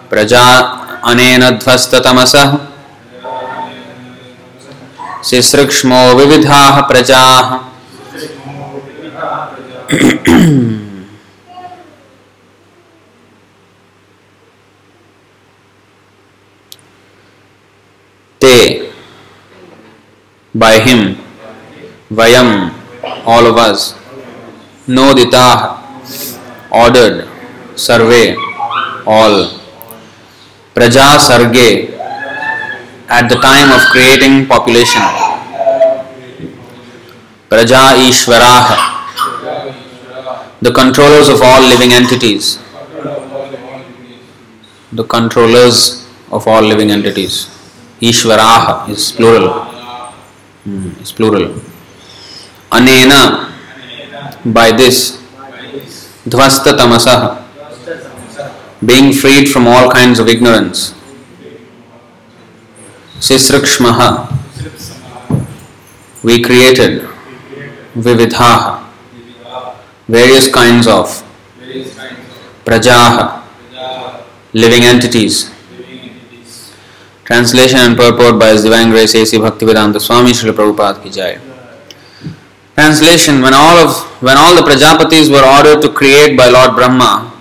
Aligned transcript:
प्रजा 0.10 0.60
अनेन 1.04 1.50
ध्वस्ततमसः। 1.50 2.58
शिसृक्ष्मो 5.24 6.14
विविधाः 6.14 6.82
प्रजाः। 6.82 7.58
Te, 18.42 18.92
by 20.56 20.80
him, 20.80 21.16
Vayam, 22.10 22.74
all 23.24 23.46
of 23.46 23.56
us, 23.56 23.94
Noditah, 24.88 25.78
ordered, 26.72 27.28
Sarve, 27.76 28.36
all, 29.06 29.36
Praja 30.74 31.20
Sarge, 31.20 31.94
at 33.08 33.28
the 33.30 33.36
time 33.36 33.72
of 33.72 33.82
creating 33.92 34.48
population, 34.48 35.04
Praja 37.48 37.94
Ishvaraha, 38.10 38.76
the 40.62 40.72
controllers 40.72 41.30
of 41.30 41.44
all 41.44 41.62
living 41.62 41.94
entities, 41.94 42.58
the 44.92 45.04
controllers 45.04 46.08
of 46.32 46.48
all 46.48 46.64
living 46.64 46.90
entities. 46.90 47.61
Ishvaraha 48.02 48.90
is 48.90 49.12
plural. 49.12 49.54
Hmm, 50.64 50.90
is 51.02 51.12
plural. 51.12 51.54
Anena, 52.72 53.52
by 54.46 54.72
this, 54.72 55.18
Dvasta 56.26 56.74
Tamasah, 56.78 57.44
being 58.84 59.14
freed 59.14 59.48
from 59.50 59.68
all 59.68 59.92
kinds 59.92 60.20
of 60.20 60.28
ignorance. 60.28 60.96
Sisrakshmaha, 63.20 64.34
we 66.24 66.42
created 66.42 67.02
Vividhaha, 67.94 68.84
various 70.08 70.52
kinds 70.52 70.88
of 70.88 71.06
Prajaha, 72.66 73.44
living 74.54 74.84
entities. 74.84 75.52
Translation 77.32 77.80
and 77.80 77.96
purport 77.96 78.38
by 78.38 78.50
His 78.50 78.64
Divine 78.64 78.90
Grace 78.90 79.16
A.C. 79.16 79.38
Bhaktivedanta 79.38 80.02
Swami 80.02 80.32
Srila 80.32 80.52
Prabhupada 80.52 81.02
ki 81.02 81.10
jai. 81.10 81.40
Translation 82.76 83.42
When 83.42 83.54
all 83.54 83.78
of 83.84 84.02
when 84.22 84.36
all 84.38 84.54
the 84.54 84.64
Prajapatis 84.70 85.32
were 85.32 85.46
ordered 85.58 85.82
to 85.82 85.88
create 86.00 86.36
by 86.36 86.50
Lord 86.50 86.76
Brahma, 86.76 87.32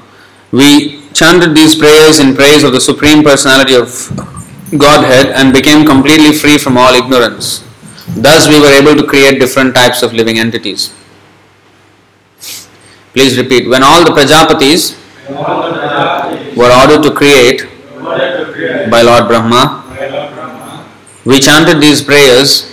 we 0.53 1.03
chanted 1.13 1.57
these 1.57 1.75
prayers 1.75 2.21
in 2.21 2.37
praise 2.37 2.63
of 2.63 2.73
the 2.73 2.81
Supreme 2.81 3.25
Personality 3.25 3.75
of 3.75 3.89
Godhead 4.79 5.33
and 5.35 5.53
became 5.53 5.85
completely 5.85 6.33
free 6.35 6.57
from 6.57 6.79
all 6.79 6.95
ignorance. 6.95 7.65
Thus 8.15 8.47
we 8.47 8.61
were 8.61 8.71
able 8.71 8.95
to 8.95 9.05
create 9.05 9.41
different 9.41 9.75
types 9.75 10.05
of 10.05 10.13
living 10.13 10.39
entities. 10.39 10.95
Please 13.13 13.37
repeat. 13.37 13.69
When 13.69 13.83
all 13.83 14.05
the 14.05 14.13
Prajapatis 14.13 14.95
were 16.57 16.71
ordered 16.81 17.03
to 17.03 17.13
create 17.13 17.67
by 18.89 19.03
Lord 19.03 19.27
Brahma, 19.27 19.80
we 21.25 21.39
chanted 21.39 21.83
these 21.83 22.03
prayers 22.03 22.71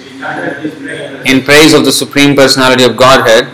in 1.26 1.44
praise 1.44 1.74
of 1.74 1.84
the 1.86 1.92
Supreme 1.92 2.36
Personality 2.36 2.84
of 2.84 2.96
Godhead 2.96 3.48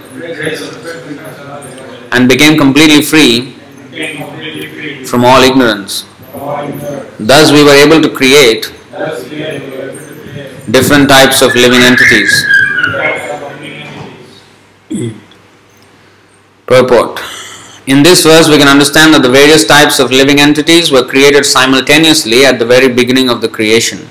and 2.11 2.29
became 2.29 2.57
completely 2.57 3.01
free 3.01 3.53
from 5.05 5.25
all 5.25 5.41
ignorance. 5.41 6.05
Thus, 7.19 7.51
we 7.51 7.63
were 7.63 7.73
able 7.73 8.01
to 8.01 8.09
create 8.09 8.71
different 10.69 11.09
types 11.09 11.41
of 11.41 11.55
living 11.55 11.81
entities. 11.81 12.45
Purport 16.65 17.19
In 17.87 18.03
this 18.03 18.23
verse, 18.23 18.47
we 18.47 18.57
can 18.57 18.67
understand 18.67 19.13
that 19.13 19.23
the 19.23 19.29
various 19.29 19.65
types 19.65 19.99
of 19.99 20.11
living 20.11 20.39
entities 20.39 20.91
were 20.91 21.03
created 21.03 21.45
simultaneously 21.45 22.45
at 22.45 22.59
the 22.59 22.65
very 22.65 22.87
beginning 22.93 23.29
of 23.29 23.41
the 23.41 23.49
creation. 23.49 24.07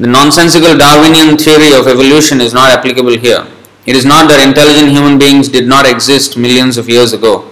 The 0.00 0.06
nonsensical 0.06 0.78
Darwinian 0.78 1.36
theory 1.36 1.74
of 1.74 1.88
evolution 1.88 2.40
is 2.40 2.54
not 2.54 2.70
applicable 2.70 3.18
here. 3.18 3.44
It 3.84 3.96
is 3.96 4.04
not 4.04 4.28
that 4.28 4.46
intelligent 4.46 4.90
human 4.90 5.18
beings 5.18 5.48
did 5.48 5.66
not 5.66 5.86
exist 5.86 6.36
millions 6.36 6.78
of 6.78 6.88
years 6.88 7.12
ago. 7.12 7.50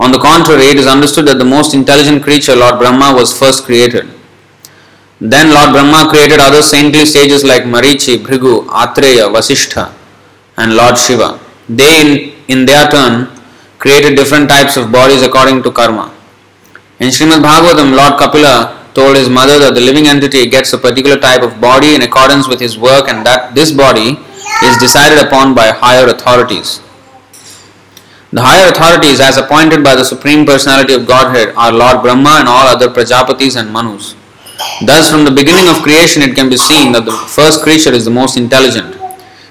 On 0.00 0.10
the 0.10 0.18
contrary, 0.18 0.66
it 0.66 0.76
is 0.76 0.86
understood 0.86 1.26
that 1.26 1.36
the 1.36 1.44
most 1.44 1.74
intelligent 1.74 2.22
creature, 2.22 2.56
Lord 2.56 2.78
Brahma, 2.78 3.12
was 3.14 3.36
first 3.38 3.64
created. 3.64 4.08
Then 5.20 5.52
Lord 5.52 5.72
Brahma 5.72 6.08
created 6.08 6.40
other 6.40 6.62
saintly 6.62 7.04
sages 7.04 7.44
like 7.44 7.64
Marichi, 7.64 8.16
Bhrigu, 8.16 8.66
Atreya, 8.66 9.28
Vasishtha, 9.32 9.92
and 10.56 10.76
Lord 10.76 10.96
Shiva. 10.96 11.38
They, 11.68 12.00
in, 12.00 12.60
in 12.60 12.66
their 12.66 12.88
turn, 12.88 13.28
created 13.78 14.16
different 14.16 14.48
types 14.48 14.78
of 14.78 14.90
bodies 14.90 15.20
according 15.20 15.62
to 15.64 15.70
karma. 15.70 16.14
In 16.98 17.08
Srimad 17.08 17.42
Bhagavatam, 17.42 17.94
Lord 17.94 18.18
Kapila 18.18 18.83
told 18.94 19.16
his 19.16 19.28
mother 19.28 19.58
that 19.58 19.74
the 19.74 19.80
living 19.80 20.06
entity 20.06 20.46
gets 20.46 20.72
a 20.72 20.78
particular 20.78 21.18
type 21.18 21.42
of 21.42 21.60
body 21.60 21.94
in 21.94 22.02
accordance 22.02 22.48
with 22.48 22.60
his 22.60 22.78
work 22.78 23.08
and 23.08 23.26
that 23.26 23.54
this 23.54 23.72
body 23.72 24.16
is 24.62 24.78
decided 24.78 25.18
upon 25.26 25.54
by 25.54 25.70
higher 25.70 26.06
authorities. 26.06 26.80
The 28.32 28.42
higher 28.42 28.70
authorities, 28.70 29.20
as 29.20 29.36
appointed 29.36 29.84
by 29.84 29.94
the 29.94 30.04
Supreme 30.04 30.44
Personality 30.44 30.94
of 30.94 31.06
Godhead, 31.06 31.54
are 31.54 31.72
Lord 31.72 32.02
Brahma 32.02 32.42
and 32.42 32.48
all 32.48 32.66
other 32.66 32.88
Prajapatis 32.88 33.54
and 33.54 33.72
Manus. 33.72 34.16
Thus, 34.86 35.10
from 35.10 35.24
the 35.24 35.30
beginning 35.30 35.68
of 35.68 35.82
creation, 35.82 36.22
it 36.22 36.34
can 36.34 36.48
be 36.48 36.56
seen 36.56 36.90
that 36.92 37.04
the 37.04 37.12
first 37.12 37.62
creature 37.62 37.92
is 37.92 38.04
the 38.04 38.10
most 38.10 38.36
intelligent. 38.36 38.96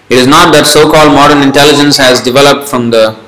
It 0.10 0.18
is 0.18 0.28
not 0.28 0.52
that 0.54 0.68
so-called 0.68 1.14
modern 1.16 1.42
intelligence 1.42 1.96
has 1.98 2.22
developed 2.22 2.68
from 2.68 2.90
the 2.90 3.20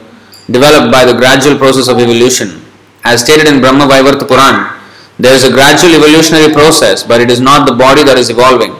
developed 0.52 0.92
by 0.92 1.06
the 1.06 1.14
gradual 1.14 1.58
process 1.58 1.88
of 1.88 2.00
evolution. 2.00 2.62
As 3.04 3.24
stated 3.24 3.48
in 3.48 3.62
Brahma 3.62 3.88
Vaivarta 3.88 4.28
Puran, 4.28 4.75
there 5.18 5.34
is 5.34 5.44
a 5.44 5.52
gradual 5.52 5.96
evolutionary 5.96 6.52
process, 6.54 7.04
but 7.04 7.22
it 7.22 7.32
is 7.32 7.40
not 7.40 7.68
the 7.68 7.76
body 7.76 8.04
that 8.04 8.18
is 8.18 8.30
evolving. 8.30 8.72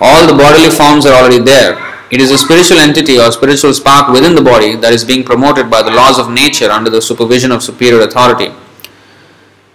All 0.00 0.26
the 0.26 0.38
bodily 0.38 0.70
forms 0.70 1.04
are 1.04 1.14
already 1.14 1.42
there. 1.42 1.74
It 2.10 2.20
is 2.20 2.30
a 2.30 2.38
spiritual 2.38 2.78
entity 2.78 3.18
or 3.18 3.32
spiritual 3.32 3.74
spark 3.74 4.12
within 4.12 4.34
the 4.34 4.42
body 4.42 4.76
that 4.76 4.92
is 4.92 5.04
being 5.04 5.24
promoted 5.24 5.68
by 5.68 5.82
the 5.82 5.90
laws 5.90 6.18
of 6.18 6.30
nature 6.30 6.70
under 6.70 6.90
the 6.90 7.02
supervision 7.02 7.50
of 7.50 7.62
superior 7.62 8.02
authority. 8.02 8.54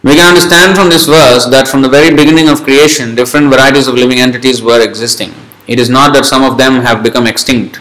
We 0.04 0.16
can 0.16 0.28
understand 0.28 0.76
from 0.76 0.90
this 0.90 1.06
verse 1.06 1.46
that 1.48 1.68
from 1.68 1.82
the 1.82 1.90
very 1.90 2.16
beginning 2.16 2.50
of 2.50 2.64
creation, 2.64 3.16
different 3.16 3.50
varieties 3.50 3.88
of 3.88 3.96
living 3.96 4.20
entities 4.20 4.62
were 4.62 4.82
existing. 4.82 5.34
It 5.68 5.80
is 5.80 5.90
not 5.90 6.14
that 6.14 6.26
some 6.26 6.44
of 6.44 6.58
them 6.58 6.82
have 6.82 7.04
become 7.04 7.28
extinct. 7.28 7.80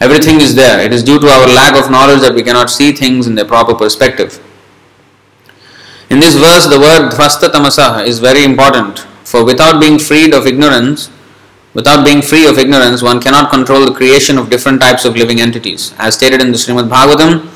Everything 0.00 0.40
is 0.40 0.54
there. 0.54 0.80
It 0.80 0.92
is 0.92 1.02
due 1.02 1.18
to 1.18 1.26
our 1.28 1.46
lack 1.46 1.74
of 1.76 1.90
knowledge 1.90 2.20
that 2.20 2.34
we 2.34 2.42
cannot 2.42 2.70
see 2.70 2.92
things 2.92 3.26
in 3.26 3.34
their 3.34 3.44
proper 3.44 3.74
perspective. 3.74 4.40
In 6.10 6.18
this 6.18 6.34
verse, 6.34 6.66
the 6.66 6.80
word 6.80 7.12
dhvasta 7.12 7.52
tamasah 7.52 8.04
is 8.04 8.18
very 8.18 8.42
important, 8.42 8.98
for 9.22 9.44
without 9.44 9.80
being 9.80 9.96
freed 9.96 10.34
of 10.34 10.44
ignorance, 10.44 11.08
without 11.72 12.04
being 12.04 12.20
free 12.20 12.46
of 12.48 12.58
ignorance, 12.58 13.00
one 13.00 13.20
cannot 13.20 13.48
control 13.48 13.86
the 13.86 13.94
creation 13.94 14.36
of 14.36 14.50
different 14.50 14.80
types 14.80 15.04
of 15.04 15.14
living 15.14 15.40
entities. 15.40 15.94
As 15.98 16.16
stated 16.16 16.40
in 16.40 16.50
the 16.50 16.58
Srimad 16.58 16.88
Bhagavatam 16.88 17.46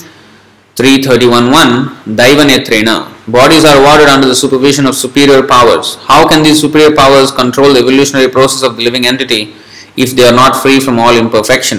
331.1, 0.77 2.15
Daivanetrena, 2.15 3.11
bodies 3.27 3.65
are 3.65 3.81
awarded 3.81 4.07
under 4.07 4.29
the 4.29 4.37
supervision 4.37 4.87
of 4.87 4.95
superior 4.95 5.43
powers. 5.43 5.97
How 6.03 6.29
can 6.29 6.45
these 6.45 6.61
superior 6.61 6.95
powers 6.95 7.33
control 7.33 7.73
the 7.73 7.81
evolutionary 7.81 8.31
process 8.31 8.63
of 8.63 8.77
the 8.77 8.85
living 8.85 9.05
entity 9.05 9.57
if 9.97 10.15
they 10.15 10.23
are 10.23 10.33
not 10.33 10.63
free 10.63 10.79
from 10.79 11.01
all 11.01 11.17
imperfection? 11.17 11.79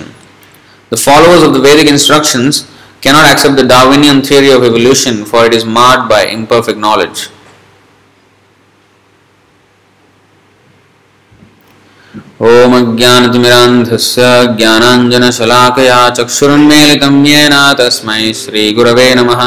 The 0.90 0.98
followers 0.98 1.42
of 1.42 1.54
the 1.54 1.62
Vedic 1.62 1.88
instructions 1.88 2.70
cannot 3.05 3.27
accept 3.33 3.57
the 3.57 3.67
Darwinian 3.67 4.23
theory 4.23 4.51
of 4.51 4.63
evolution 4.63 5.25
for 5.25 5.45
it 5.47 5.55
is 5.55 5.65
marred 5.65 6.09
by 6.09 6.23
imperfect 6.27 6.79
knowledge. 6.79 7.29
ॐ 12.49 12.75
अज्ञानतिमिरान्धस्य 12.77 14.23
ज्ञानाञ्जनशलाकया 14.59 15.99
चक्षुरुन्मेलितं 16.19 17.17
येन 17.31 17.55
तस्मै 17.79 18.23
श्रीगुरवे 18.43 19.09
नमः 19.19 19.43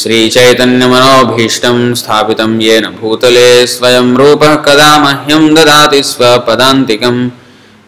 श्रीचैतन्यमनोभीष्टं 0.00 1.78
स्थापितं 2.00 2.52
येन 2.66 2.86
भूतले 3.00 3.48
स्वयं 3.74 4.08
रूपः 4.20 4.54
कदा 4.66 4.90
मह्यं 5.04 5.44
ददाति 5.56 6.02
स्वपदान्तिकम् 6.10 7.20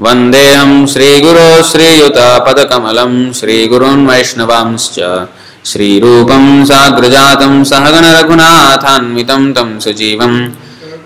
वन्देऽहं 0.01 0.85
श्रीगुरो 0.85 1.63
श्रीयुतापदकमलं 1.63 3.33
श्रीगुरून् 3.33 4.07
वैष्णवांश्च। 4.07 5.27
श्रीरूपं 5.65 6.65
साग्रजातं 6.65 7.63
सहगण 7.63 8.05
रघुनाथान्वितं 8.05 9.53
तं 9.53 9.79
सजीवं। 9.79 10.49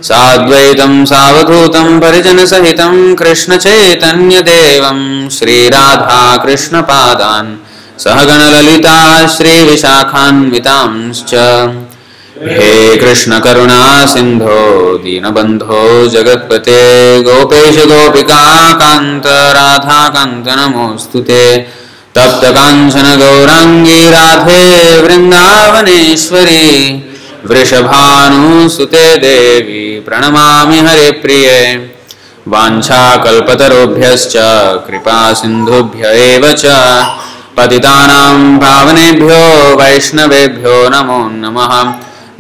साद्वैतं 0.01 1.05
सावधूतं 1.05 1.99
परिजनसहितं 1.99 3.15
कृष्णचैतन्यदेवं। 3.15 5.29
श्रीराधाकृष्णपादान् 5.29 7.55
सहगणललिता 7.99 9.27
श्रीविशाखान्वितांश्च 9.27 11.35
हे 12.41 12.95
कृष्णकरुणा 12.97 14.05
सिन्धो 14.07 14.59
दीनबन्धो 15.03 15.81
जगत्पते 16.09 16.77
गोपेश 17.23 17.77
गोपिकान्त 17.89 19.25
राधाकान्त 19.57 20.47
नमोऽस्तु 20.59 21.19
ते। 21.29 21.43
तप्तकाञ्चन 22.15 23.07
गौराङ्गी 23.21 23.99
राधे 24.11 24.63
वृन्दावनेश्वरी 25.01 26.67
वृषभानुसुते 27.49 29.05
देवी 29.25 29.83
प्रणमामि 30.07 30.79
हरिप्रिये 30.87 31.61
वाञ्छाकल्पतरुभ्यश्च 32.51 34.35
कृपासिन्धुभ्य 34.87 36.03
एव 36.27 36.51
च। 36.51 36.63
पतितानां 37.57 38.37
पावनेभ्यो 38.59 39.41
वैष्णवेभ्यो 39.79 40.77
नमो 40.93 41.21
नमः 41.41 41.73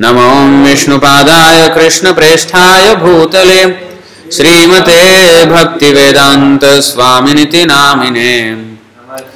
नमो 0.01 0.65
विष्णुपादाय 0.65 1.69
कृष्णप्रेष्ठाय 1.69 2.95
भूतले। 2.95 3.89
श्रीमते 4.31 5.45
भक्तिवेदान्तस्वामिनिति 5.45 7.65
नामिने। 7.65 8.55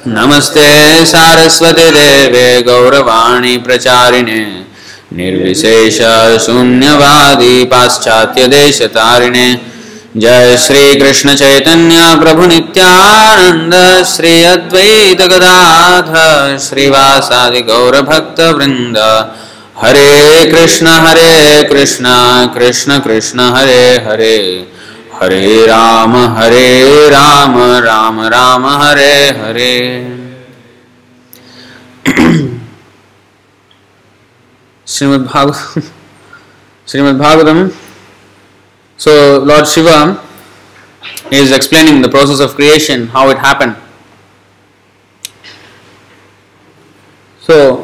नमस्ते 0.06 1.06
सारस्वती 1.06 1.90
देवे 1.90 2.62
गौरवाणी 2.62 3.56
प्रचारिणे। 3.56 4.64
निर्विशेष 5.12 5.98
शून्यवादी 6.46 7.64
जय 10.16 10.56
श्री 10.56 10.94
कृष्ण 10.94 11.34
चैतन्य 11.34 12.16
प्रभु 12.16 12.46
नित्यानंद 12.46 14.04
श्री 14.04 14.44
अद्वैत 14.44 15.22
गदाधर 15.22 16.58
श्रीवासादि 16.58 17.60
गौर 17.60 18.02
भक्त 18.02 18.40
वृंद 18.40 18.98
Hare 19.76 20.50
Krishna 20.50 20.86
Hare 20.86 21.62
Krishna 21.68 22.06
Krishna 22.54 22.98
Krishna, 22.98 23.40
Hare 23.40 24.04
Hare. 24.06 24.36
Hare 25.14 25.66
Rama 25.66 26.16
Hare 26.36 27.08
Rama 27.10 27.58
Rama 27.84 28.20
Rama, 28.26 28.66
Hare 28.82 29.14
Hare. 29.40 29.74
Srimad 34.86 35.26
Bhagavatam 37.18 37.68
so 38.98 39.10
Lord 39.44 39.66
Shiva 39.66 40.16
is 41.32 41.54
explaining 41.54 42.04
the 42.04 42.10
process 42.10 42.40
of 42.40 42.56
creation 42.56 43.08
how 43.14 43.30
it 43.30 43.38
happened 43.46 43.74
so 47.42 47.83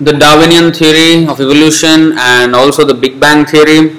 the 0.00 0.12
Darwinian 0.12 0.72
theory 0.72 1.26
of 1.26 1.40
evolution 1.40 2.16
and 2.18 2.54
also 2.54 2.84
the 2.84 2.94
Big 2.94 3.18
Bang 3.18 3.44
theory 3.44 3.96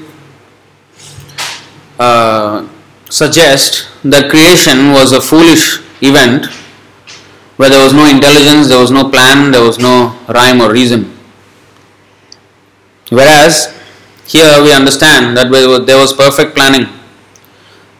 uh, 2.00 2.68
suggest 3.10 3.90
that 4.04 4.30
creation 4.30 4.92
was 4.92 5.12
a 5.12 5.19
foolish 5.19 5.80
event 6.01 6.46
where 7.57 7.69
there 7.69 7.84
was 7.84 7.94
no 7.94 8.06
intelligence, 8.06 8.69
there 8.69 8.80
was 8.80 8.92
no 8.92 9.10
plan, 9.10 9.51
there 9.51 9.62
was 9.62 9.80
no 9.80 10.18
rhyme 10.30 10.62
or 10.62 10.72
reason. 10.72 11.04
Whereas 13.10 13.75
here 14.25 14.63
we 14.63 14.72
understand 14.72 15.36
that 15.36 15.52
there 15.86 15.98
was 15.98 16.13
perfect 16.13 16.56
planning. 16.56 16.88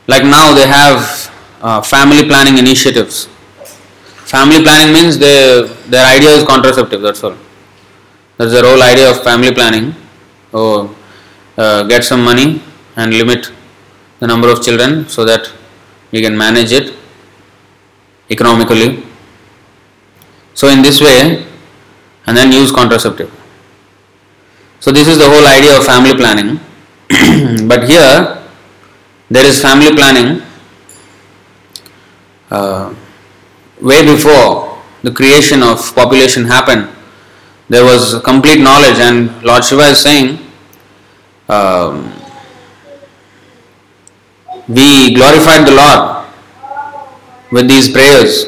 Like 0.08 0.24
now 0.24 0.54
they 0.54 0.66
have 0.66 1.30
uh, 1.62 1.82
family 1.82 2.26
planning 2.26 2.58
initiatives. 2.58 3.26
Family 4.24 4.64
planning 4.64 4.94
means 4.94 5.18
they, 5.18 5.68
their 5.88 6.06
idea 6.06 6.30
is 6.30 6.46
contraceptive, 6.46 7.02
that's 7.02 7.22
all. 7.24 7.36
That's 8.40 8.54
the 8.54 8.62
whole 8.62 8.82
idea 8.82 9.10
of 9.12 9.22
family 9.22 9.54
planning. 9.54 9.94
Oh, 10.54 10.96
uh, 11.58 11.84
get 11.84 12.06
some 12.06 12.24
money 12.24 12.62
and 12.96 13.14
limit 13.14 13.52
the 14.20 14.28
number 14.28 14.50
of 14.50 14.64
children 14.64 15.10
so 15.10 15.26
that 15.26 15.52
you 16.12 16.22
can 16.22 16.38
manage 16.38 16.72
it 16.72 16.94
economically. 18.30 19.04
So, 20.54 20.70
in 20.70 20.82
this 20.82 21.02
way, 21.02 21.46
and 22.28 22.38
then 22.38 22.54
use 22.54 22.72
contraceptive. 22.72 23.30
So, 24.80 24.94
this 24.94 25.10
is 25.10 25.18
the 25.18 25.28
whole 25.28 25.46
idea 25.46 25.78
of 25.78 25.86
family 25.86 26.16
planning. 26.16 26.62
but 27.68 27.90
here, 27.90 28.42
there 29.30 29.46
is 29.46 29.62
family 29.62 29.94
planning 29.94 30.42
uh, 32.50 32.96
way 33.82 34.06
before 34.06 34.82
the 35.04 35.12
creation 35.12 35.62
of 35.62 35.94
population 35.94 36.46
happened. 36.46 36.88
There 37.70 37.84
was 37.84 38.20
complete 38.24 38.62
knowledge, 38.62 38.98
and 38.98 39.42
Lord 39.44 39.64
Shiva 39.64 39.84
is 39.94 40.00
saying, 40.00 40.40
um, 41.48 42.12
we 44.68 45.14
glorified 45.14 45.68
the 45.68 45.76
Lord 45.78 46.26
with 47.52 47.68
these 47.68 47.90
prayers. 47.90 48.48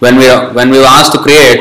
When 0.00 0.16
we, 0.16 0.26
when 0.54 0.70
we 0.70 0.78
were 0.78 0.86
asked 0.86 1.12
to 1.12 1.18
create, 1.18 1.60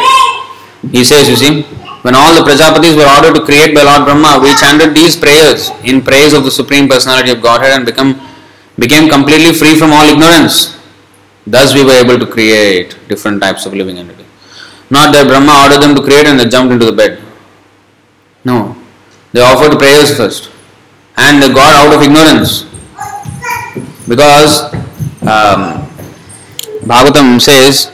he 0.92 1.04
says, 1.04 1.30
you 1.30 1.36
see, 1.36 1.64
when 2.02 2.16
all 2.16 2.34
the 2.34 2.42
Prajapatis 2.42 2.96
were 2.96 3.10
ordered 3.10 3.38
to 3.38 3.46
create 3.46 3.76
by 3.76 3.84
Lord 3.84 4.06
Brahma, 4.06 4.40
we 4.42 4.56
chanted 4.56 4.96
these 4.96 5.16
prayers 5.18 5.70
in 5.84 6.02
praise 6.02 6.34
of 6.34 6.44
the 6.44 6.52
Supreme 6.52 6.88
Personality 6.88 7.32
of 7.32 7.42
Godhead 7.42 7.74
and 7.74 7.86
become, 7.86 8.20
became 8.78 9.10
completely 9.10 9.54
free 9.54 9.78
from 9.78 9.92
all 9.92 10.08
ignorance. 10.08 10.78
Thus 11.46 11.74
we 11.74 11.84
were 11.84 11.94
able 11.94 12.18
to 12.18 12.26
create 12.26 12.98
different 13.08 13.42
types 13.42 13.66
of 13.66 13.74
living 13.74 13.98
entities. 13.98 14.29
Not 14.90 15.14
that 15.14 15.28
Brahma 15.28 15.64
ordered 15.64 15.82
them 15.86 15.96
to 15.96 16.02
create 16.02 16.26
and 16.26 16.40
they 16.40 16.50
jumped 16.50 16.74
into 16.74 16.86
the 16.86 16.92
bed. 16.92 17.22
No. 18.44 18.76
They 19.32 19.42
offered 19.42 19.78
prayers 19.78 20.16
first. 20.18 20.52
And 21.16 21.42
they 21.42 21.54
got 21.54 21.74
out 21.74 21.96
of 21.96 22.02
ignorance. 22.02 22.64
Because 24.08 24.74
um, 25.22 25.86
Bhagavatam 26.82 27.40
says, 27.40 27.92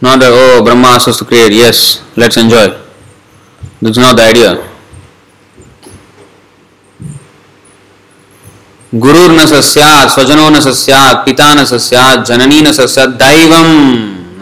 not 0.00 0.20
that, 0.20 0.30
oh, 0.30 0.62
Brahma 0.62 0.88
asked 0.88 1.08
us 1.08 1.18
to 1.18 1.24
create, 1.24 1.52
yes, 1.52 2.04
let's 2.16 2.36
enjoy. 2.36 2.78
That's 3.80 3.98
not 3.98 4.16
the 4.16 4.22
idea. 4.22 4.71
गुरुर 8.92 9.30
न 9.30 9.44
सस्यात 9.46 10.10
स्वजनो 10.10 10.48
न 10.50 10.60
सस्यात 10.60 11.22
पिता 11.26 11.52
न 11.54 11.64
सस्यात 11.64 12.26
जननी 12.28 12.60
न 12.60 12.72
सस्यात 12.72 13.08
दैवम 13.22 13.68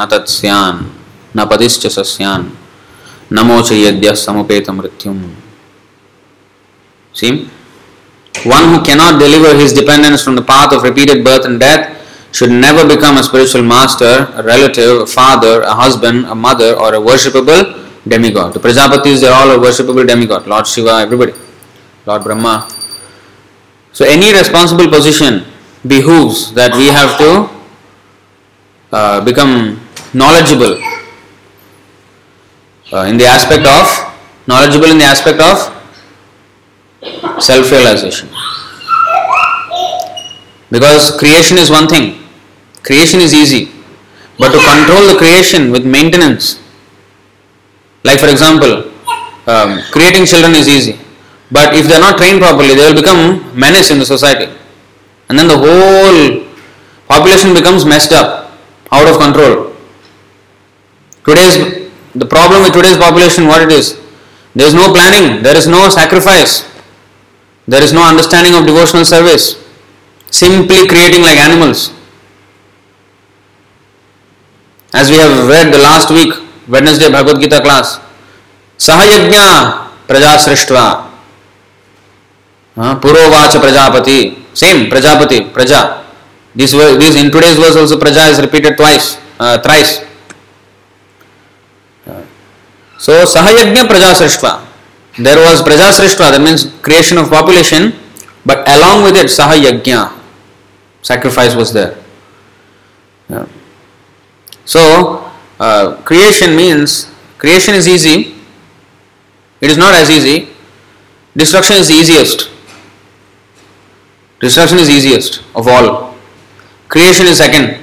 न 0.00 0.06
तत्स्यान 0.10 0.78
न 1.36 1.44
पतिश्च 1.50 1.86
सस्यान 1.88 2.48
नमोच 3.32 3.70
यद्य 3.72 4.14
समुपेत 4.16 4.70
मृत्यु 4.70 5.12
सीम 7.14 7.38
one 8.34 8.64
who 8.72 8.80
can 8.88 9.02
deliver 9.18 9.54
his 9.56 9.74
dependence 9.74 10.22
from 10.22 10.36
the 10.36 10.44
path 10.50 10.74
of 10.74 10.84
repeated 10.84 11.24
birth 11.24 11.46
and 11.46 11.58
death 11.60 11.86
should 12.38 12.50
never 12.56 12.84
become 12.86 13.18
a 13.18 13.22
spiritual 13.28 13.64
master 13.66 14.26
relative 14.48 15.04
father 15.14 15.62
a 15.62 15.76
husband 15.82 16.26
a 16.26 16.34
mother 16.42 16.72
or 16.74 16.94
a 16.94 17.04
worshipable 17.06 17.64
demigod 18.08 18.58
Prajapati 18.66 19.12
is 19.12 19.26
all 19.28 19.50
a 19.50 19.62
worshipable 19.68 20.12
demigod 20.12 20.48
Lord 20.48 20.66
Shiva 20.74 21.00
everybody 21.02 21.32
Lord 22.08 22.22
Brahma 22.22 22.58
So, 23.92 24.04
any 24.04 24.32
responsible 24.32 24.88
position 24.88 25.44
behooves 25.86 26.52
that 26.54 26.74
we 26.76 26.86
have 26.86 27.18
to 27.18 27.50
uh, 28.92 29.24
become 29.24 29.80
knowledgeable 30.12 30.80
uh, 32.92 33.04
in 33.06 33.16
the 33.16 33.24
aspect 33.24 33.66
of 33.66 33.86
knowledgeable 34.46 34.86
in 34.86 34.98
the 34.98 35.04
aspect 35.04 35.40
of 35.40 35.56
self 37.42 37.70
realization. 37.70 38.28
Because 40.70 41.16
creation 41.18 41.58
is 41.58 41.70
one 41.70 41.88
thing, 41.88 42.22
creation 42.82 43.20
is 43.20 43.34
easy, 43.34 43.72
but 44.38 44.52
to 44.52 44.58
control 44.58 45.06
the 45.06 45.16
creation 45.18 45.72
with 45.72 45.84
maintenance, 45.84 46.60
like 48.04 48.20
for 48.20 48.28
example, 48.28 48.92
um, 49.46 49.80
creating 49.90 50.26
children 50.26 50.54
is 50.54 50.68
easy, 50.68 50.99
but 51.50 51.74
if 51.74 51.86
they 51.86 51.94
are 51.94 52.00
not 52.00 52.16
trained 52.16 52.40
properly, 52.40 52.74
they 52.74 52.86
will 52.86 53.00
become 53.00 53.42
menace 53.58 53.90
in 53.90 53.98
the 53.98 54.06
society, 54.06 54.52
and 55.28 55.38
then 55.38 55.48
the 55.48 55.58
whole 55.58 56.46
population 57.08 57.54
becomes 57.54 57.84
messed 57.84 58.12
up, 58.12 58.52
out 58.92 59.06
of 59.06 59.18
control. 59.18 59.74
Today's 61.24 61.90
the 62.14 62.26
problem 62.26 62.62
with 62.62 62.72
today's 62.72 62.98
population, 62.98 63.46
what 63.46 63.62
it 63.62 63.70
is, 63.70 64.00
there 64.54 64.66
is 64.66 64.74
no 64.74 64.92
planning, 64.92 65.42
there 65.42 65.56
is 65.56 65.68
no 65.68 65.88
sacrifice, 65.88 66.66
there 67.68 67.82
is 67.82 67.92
no 67.92 68.02
understanding 68.02 68.54
of 68.54 68.66
devotional 68.66 69.04
service. 69.04 69.56
Simply 70.30 70.86
creating 70.86 71.22
like 71.22 71.38
animals. 71.38 71.92
As 74.92 75.10
we 75.10 75.16
have 75.16 75.48
read 75.48 75.72
the 75.72 75.78
last 75.78 76.10
week, 76.10 76.34
Wednesday 76.68 77.10
Bhagavad 77.10 77.42
Gita 77.42 77.60
class, 77.60 77.98
Sahayagnya 78.78 79.90
Praja 80.06 80.38
Srishtva. 80.38 81.09
Purovacha 82.80 83.60
Prajapati. 83.60 84.40
Same, 84.54 84.88
Prajapati, 84.88 85.52
Praja. 85.52 86.04
This, 86.54 86.72
this 86.72 87.16
in 87.16 87.30
today's 87.30 87.56
verse 87.56 87.76
also 87.76 87.98
Praja 87.98 88.30
is 88.30 88.40
repeated 88.40 88.76
twice, 88.76 89.18
uh, 89.38 89.58
thrice. 89.60 90.04
So 92.98 93.24
Sahayagnya 93.24 93.84
Praja. 93.84 94.66
There 95.18 95.36
was 95.36 95.62
Praja 95.62 95.92
that 95.92 96.40
means 96.40 96.64
creation 96.82 97.18
of 97.18 97.28
population, 97.28 97.92
but 98.44 98.66
along 98.68 99.04
with 99.04 99.16
it 99.16 99.26
Sahayagnya, 99.26 100.12
sacrifice 101.02 101.54
was 101.54 101.72
there. 101.72 101.96
So 104.64 105.30
uh, 105.58 106.00
creation 106.02 106.56
means 106.56 107.10
creation 107.38 107.74
is 107.74 107.86
easy. 107.86 108.36
It 109.60 109.70
is 109.70 109.76
not 109.76 109.94
as 109.94 110.10
easy. 110.10 110.48
Destruction 111.36 111.76
is 111.76 111.90
easiest. 111.90 112.50
Destruction 114.40 114.78
is 114.78 114.88
easiest 114.88 115.42
of 115.54 115.68
all. 115.68 116.14
Creation 116.88 117.26
is 117.26 117.38
second. 117.38 117.78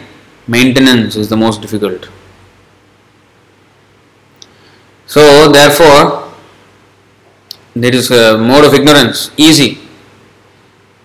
Maintenance 0.48 1.16
is 1.16 1.30
the 1.30 1.38
most 1.38 1.62
difficult. 1.62 2.10
So 5.06 5.52
therefore, 5.52 6.34
there 7.76 7.96
is 7.96 8.12
a 8.12 8.38
mode 8.38 8.66
of 8.66 8.74
ignorance. 8.74 9.32
Easy. 9.38 9.80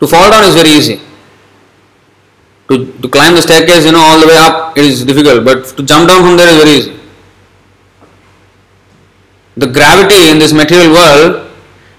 To 0.01 0.09
fall 0.09 0.31
down 0.31 0.45
is 0.45 0.55
very 0.55 0.71
easy. 0.71 1.01
To, 2.69 2.93
to 3.03 3.09
climb 3.09 3.35
the 3.35 3.43
staircase, 3.43 3.85
you 3.85 3.93
know, 3.93 4.01
all 4.01 4.19
the 4.19 4.27
way 4.27 4.37
up, 4.37 4.77
it 4.77 4.85
is 4.85 5.05
difficult, 5.05 5.45
but 5.45 5.65
to 5.77 5.83
jump 5.83 6.09
down 6.09 6.23
from 6.23 6.37
there 6.37 6.49
is 6.49 6.65
very 6.65 6.77
easy. 6.79 7.01
The 9.57 9.67
gravity 9.67 10.31
in 10.31 10.39
this 10.39 10.53
material 10.53 10.93
world 10.93 11.51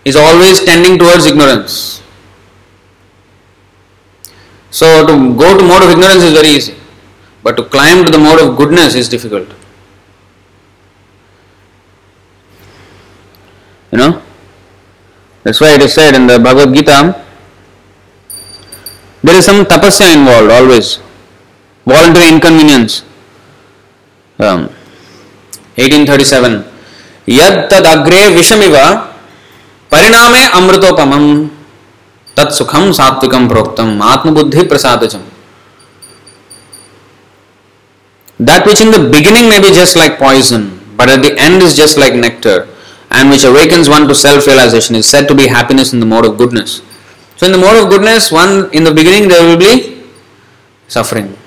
is 0.04 0.16
always 0.16 0.64
tending 0.66 0.98
towards 0.98 1.28
ignorance. 1.28 2.03
So 4.74 5.06
to 5.06 5.14
go 5.38 5.56
to 5.56 5.64
mode 5.64 5.84
of 5.84 5.92
ignorance 5.92 6.24
is 6.24 6.34
very 6.34 6.50
easy, 6.50 6.76
but 7.44 7.56
to 7.58 7.64
climb 7.64 8.04
to 8.06 8.12
the 8.12 8.18
mode 8.18 8.42
of 8.42 8.58
goodness 8.58 8.96
is 8.96 9.08
difficult. 9.08 9.48
You 13.92 14.00
know? 14.00 14.22
That's 15.44 15.62
why 15.62 15.76
it 15.76 15.82
is 15.84 15.94
said 15.94 16.16
in 16.16 16.26
the 16.26 16.40
Bhagavad 16.40 16.74
Gita 16.74 17.24
there 19.22 19.38
is 19.38 19.46
some 19.46 19.64
tapasya 19.64 20.16
involved 20.18 20.52
always. 20.52 21.00
Voluntary 21.86 22.28
inconvenience. 22.34 23.04
Um, 24.40 24.68
1837. 25.78 26.66
Yad 27.28 27.70
tad 27.70 27.86
agre 27.86 28.34
vishamiva 28.36 29.14
pariname 29.94 30.42
amritopamam 30.58 31.24
sukham 32.36 32.92
satvikam 32.92 33.48
proktam 33.48 34.00
atmabuddhi 34.02 34.64
prasadacham. 34.68 35.22
That 38.40 38.66
which 38.66 38.82
in 38.82 38.92
the 38.92 39.10
beginning 39.10 39.50
may 39.50 39.60
be 39.60 39.72
just 39.72 39.96
like 39.96 40.18
poison, 40.18 40.80
but 40.98 41.10
at 41.10 41.22
the 41.22 41.40
end 41.40 41.62
is 41.62 41.76
just 41.76 41.98
like 41.98 42.16
nectar, 42.16 42.68
and 43.12 43.30
which 43.30 43.44
awakens 43.44 43.88
one 43.88 44.08
to 44.08 44.16
self 44.16 44.48
realization 44.48 44.96
is 44.96 45.08
said 45.08 45.28
to 45.28 45.36
be 45.36 45.48
happiness 45.48 45.94
in 45.94 46.00
the 46.00 46.06
mode 46.06 46.26
of 46.26 46.38
goodness. 46.38 46.82
So, 47.38 47.46
in 47.46 47.52
the 47.52 47.58
mode 47.58 47.84
of 47.84 47.90
goodness, 47.90 48.32
one 48.32 48.72
in 48.74 48.84
the 48.84 48.94
beginning 48.94 49.30
there 49.30 49.44
will 49.44 49.58
be 49.58 50.04
suffering, 50.88 51.38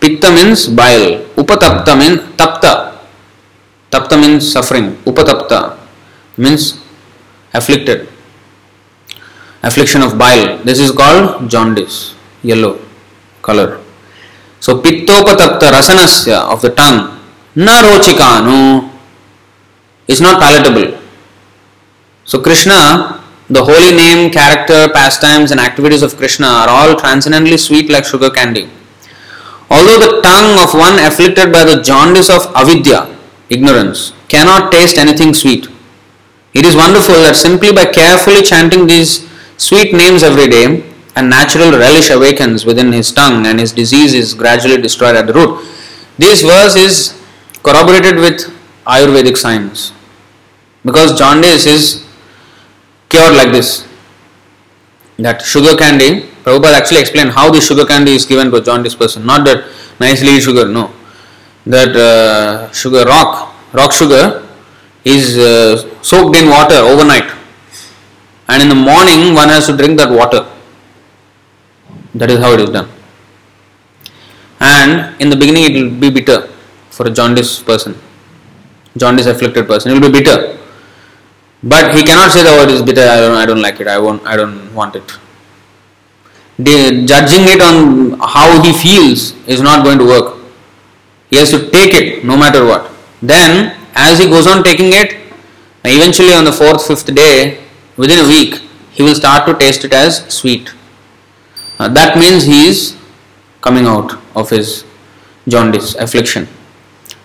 पित्त 0.00 0.26
means 0.32 0.68
bile 0.78 1.04
उपतप्त 1.38 1.90
mean 1.96 2.16
तप्त 2.40 2.66
तप्त 3.92 4.14
means 4.14 4.52
suffering 4.54 4.92
उपतप्त 5.08 5.52
means 6.38 6.72
afflicted 7.54 8.06
affliction 9.64 10.02
of 10.02 10.14
bile 10.16 10.46
this 10.66 10.80
is 10.80 10.92
called 10.96 11.48
jaundice 11.48 12.00
yellow 12.42 12.78
color. 13.40 13.80
So 14.60 14.80
pittopatapta 14.80 15.70
rasanasya 15.70 16.52
of 16.52 16.62
the 16.62 16.70
tongue, 16.70 17.18
narochikanu 17.56 18.90
is 20.08 20.20
not 20.20 20.40
palatable. 20.40 20.98
So 22.24 22.40
Krishna, 22.40 23.22
the 23.50 23.64
holy 23.64 23.94
name, 23.96 24.30
character, 24.30 24.88
pastimes 24.88 25.50
and 25.50 25.60
activities 25.60 26.02
of 26.02 26.16
Krishna 26.16 26.46
are 26.46 26.68
all 26.68 26.96
transcendently 26.96 27.56
sweet 27.58 27.90
like 27.90 28.04
sugar 28.04 28.30
candy. 28.30 28.70
Although 29.70 29.98
the 29.98 30.20
tongue 30.22 30.62
of 30.62 30.74
one 30.74 30.98
afflicted 30.98 31.52
by 31.52 31.64
the 31.64 31.82
jaundice 31.82 32.30
of 32.30 32.46
avidya 32.54 33.08
ignorance, 33.48 34.12
cannot 34.28 34.70
taste 34.70 34.98
anything 34.98 35.34
sweet. 35.34 35.68
It 36.54 36.64
is 36.66 36.76
wonderful 36.76 37.16
that 37.16 37.36
simply 37.36 37.72
by 37.72 37.86
carefully 37.86 38.42
chanting 38.42 38.86
these 38.86 39.28
sweet 39.56 39.94
names 39.94 40.22
every 40.22 40.48
day, 40.48 40.91
a 41.16 41.22
natural 41.22 41.70
relish 41.72 42.10
awakens 42.10 42.64
within 42.64 42.92
his 42.92 43.12
tongue 43.12 43.46
and 43.46 43.60
his 43.60 43.72
disease 43.72 44.14
is 44.14 44.34
gradually 44.34 44.80
destroyed 44.80 45.16
at 45.16 45.26
the 45.26 45.32
root. 45.32 45.64
This 46.18 46.42
verse 46.42 46.76
is 46.76 47.20
corroborated 47.62 48.16
with 48.16 48.52
Ayurvedic 48.86 49.36
science 49.36 49.92
because 50.84 51.18
jaundice 51.18 51.66
is 51.66 52.06
cured 53.08 53.34
like 53.34 53.52
this. 53.52 53.86
That 55.18 55.42
sugar 55.42 55.76
candy, 55.76 56.22
Prabhupada 56.44 56.78
actually 56.78 57.00
explained 57.00 57.30
how 57.30 57.50
the 57.50 57.60
sugar 57.60 57.84
candy 57.84 58.14
is 58.14 58.24
given 58.24 58.50
to 58.50 58.56
a 58.56 58.62
jaundice 58.62 58.94
person, 58.94 59.24
not 59.24 59.44
that 59.44 59.70
nicely 60.00 60.40
sugar, 60.40 60.66
no 60.66 60.92
that 61.66 61.94
uh, 61.94 62.70
sugar 62.72 63.04
rock, 63.04 63.54
rock 63.72 63.92
sugar 63.92 64.48
is 65.04 65.38
uh, 65.38 66.02
soaked 66.02 66.36
in 66.36 66.48
water 66.48 66.76
overnight, 66.76 67.30
and 68.48 68.62
in 68.62 68.68
the 68.68 68.74
morning 68.74 69.34
one 69.34 69.48
has 69.48 69.66
to 69.66 69.76
drink 69.76 69.98
that 69.98 70.10
water. 70.10 70.48
That 72.14 72.30
is 72.30 72.38
how 72.40 72.52
it 72.54 72.60
is 72.60 72.70
done. 72.70 72.88
And 74.60 75.20
in 75.20 75.30
the 75.30 75.36
beginning 75.36 75.64
it 75.64 75.82
will 75.82 76.00
be 76.00 76.10
bitter 76.10 76.48
for 76.90 77.06
a 77.06 77.10
jaundice 77.10 77.62
person, 77.62 77.96
jaundice 78.96 79.26
afflicted 79.26 79.66
person. 79.66 79.92
It 79.92 79.94
will 79.94 80.12
be 80.12 80.20
bitter, 80.20 80.58
but 81.62 81.94
he 81.94 82.04
cannot 82.04 82.30
say 82.30 82.42
the 82.42 82.50
word 82.50 82.68
oh, 82.68 82.74
is 82.74 82.82
bitter. 82.82 83.02
I 83.02 83.16
don't, 83.16 83.36
I 83.36 83.46
don't 83.46 83.62
like 83.62 83.80
it. 83.80 83.88
I 83.88 83.98
won't. 83.98 84.24
I 84.26 84.36
don't 84.36 84.72
want 84.74 84.94
it. 84.94 85.18
The, 86.58 87.04
judging 87.06 87.44
it 87.48 87.60
on 87.60 88.20
how 88.20 88.62
he 88.62 88.72
feels 88.72 89.32
is 89.48 89.60
not 89.62 89.84
going 89.84 89.98
to 89.98 90.04
work 90.04 90.42
he 91.32 91.38
has 91.38 91.50
to 91.50 91.70
take 91.70 91.94
it 91.94 92.24
no 92.26 92.36
matter 92.36 92.62
what. 92.66 92.92
Then, 93.22 93.74
as 93.94 94.18
he 94.18 94.26
goes 94.26 94.46
on 94.46 94.62
taking 94.62 94.92
it, 94.92 95.16
eventually, 95.82 96.34
on 96.34 96.44
the 96.44 96.52
fourth, 96.52 96.86
fifth 96.86 97.06
day, 97.14 97.64
within 97.96 98.26
a 98.26 98.28
week, 98.28 98.56
he 98.90 99.02
will 99.02 99.14
start 99.14 99.46
to 99.46 99.54
taste 99.56 99.82
it 99.86 99.94
as 99.94 100.18
sweet. 100.28 100.74
Uh, 101.82 101.88
that 101.88 102.16
means 102.16 102.44
he 102.44 102.68
is 102.70 102.96
coming 103.60 103.86
out 103.86 104.12
of 104.36 104.48
his 104.48 104.84
jaundice, 105.48 105.96
affliction. 105.96 106.46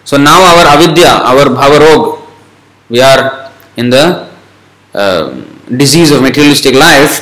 So 0.03 0.17
now 0.17 0.39
our 0.51 0.65
avidya, 0.73 1.11
our 1.31 1.45
bhavarog, 1.57 2.25
we 2.89 2.99
are 2.99 3.51
in 3.75 3.91
the 3.91 4.27
uh, 4.95 5.29
disease 5.69 6.09
of 6.09 6.23
materialistic 6.23 6.73
life. 6.73 7.21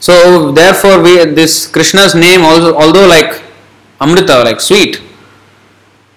So 0.00 0.50
therefore, 0.50 1.00
we 1.00 1.24
this 1.40 1.68
Krishna's 1.68 2.16
name 2.16 2.42
also, 2.42 2.74
although 2.74 3.06
like 3.06 3.40
Amrita, 4.00 4.42
like 4.42 4.60
sweet, 4.60 5.00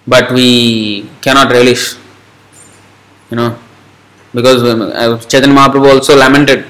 but 0.07 0.31
we 0.31 1.07
cannot 1.21 1.51
relish. 1.51 1.95
You 3.29 3.37
know, 3.37 3.59
because 4.33 4.63
uh, 4.63 5.19
Chaitanya 5.29 5.53
Mahaprabhu 5.53 5.93
also 5.93 6.17
lamented. 6.17 6.65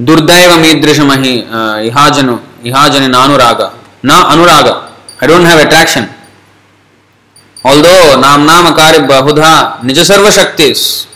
Durdaiva 0.00 0.56
midrishamahi 0.56 1.44
ihajanu 1.86 2.40
ihajani 2.64 3.08
nanuraga 3.08 3.70
na 4.02 4.28
anuraga. 4.28 4.88
I 5.20 5.26
don't 5.26 5.44
have 5.44 5.60
attraction. 5.60 6.08
Although 7.62 8.20
nam 8.20 8.46
nam 8.46 8.64
akari 8.72 9.04
bahudha 9.06 9.82
nija 9.84 10.04
sarva 10.04 10.30
shaktis. 10.32 11.06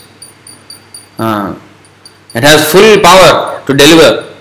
Uh, 1.17 1.55
it 2.35 2.43
has 2.43 2.71
full 2.71 2.99
power 3.01 3.63
to 3.65 3.73
deliver 3.73 4.35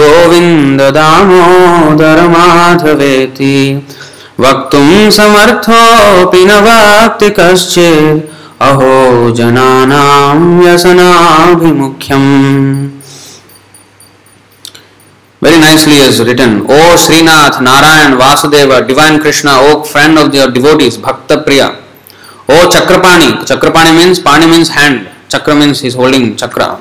Govind 0.01 0.81
Damodar 0.95 2.19
माधवेति 2.27 3.57
वक्तुम् 4.39 5.11
समर्थोऽपि 5.17 6.41
न 6.45 6.51
वाक्ति 6.67 7.29
कश्चित् 7.39 8.21
अहो 8.67 8.93
जनानां 9.37 10.37
व्यसनाभिमुख्यम्। 10.59 12.31
Very 15.43 15.59
nicely 15.59 15.97
is 15.97 16.19
written, 16.23 16.61
O 16.69 16.95
Srinath, 16.95 17.61
Narayan, 17.61 18.17
Vasudeva, 18.17 18.87
Divine 18.87 19.19
Krishna, 19.19 19.51
O 19.55 19.83
friend 19.83 20.17
of 20.17 20.33
your 20.33 20.49
devotees, 20.49 20.97
Bhakta 20.97 21.43
Priya. 21.43 21.67
O 22.47 22.69
Chakrapani, 22.73 23.43
Chakrapani 23.43 23.91
means, 23.93 24.19
Pani 24.19 24.45
means 24.47 24.69
hand, 24.69 25.09
Chakra 25.27 25.53
means 25.53 25.81
he 25.81 25.87
is 25.87 25.95
holding 25.95 26.37
Chakra. 26.37 26.79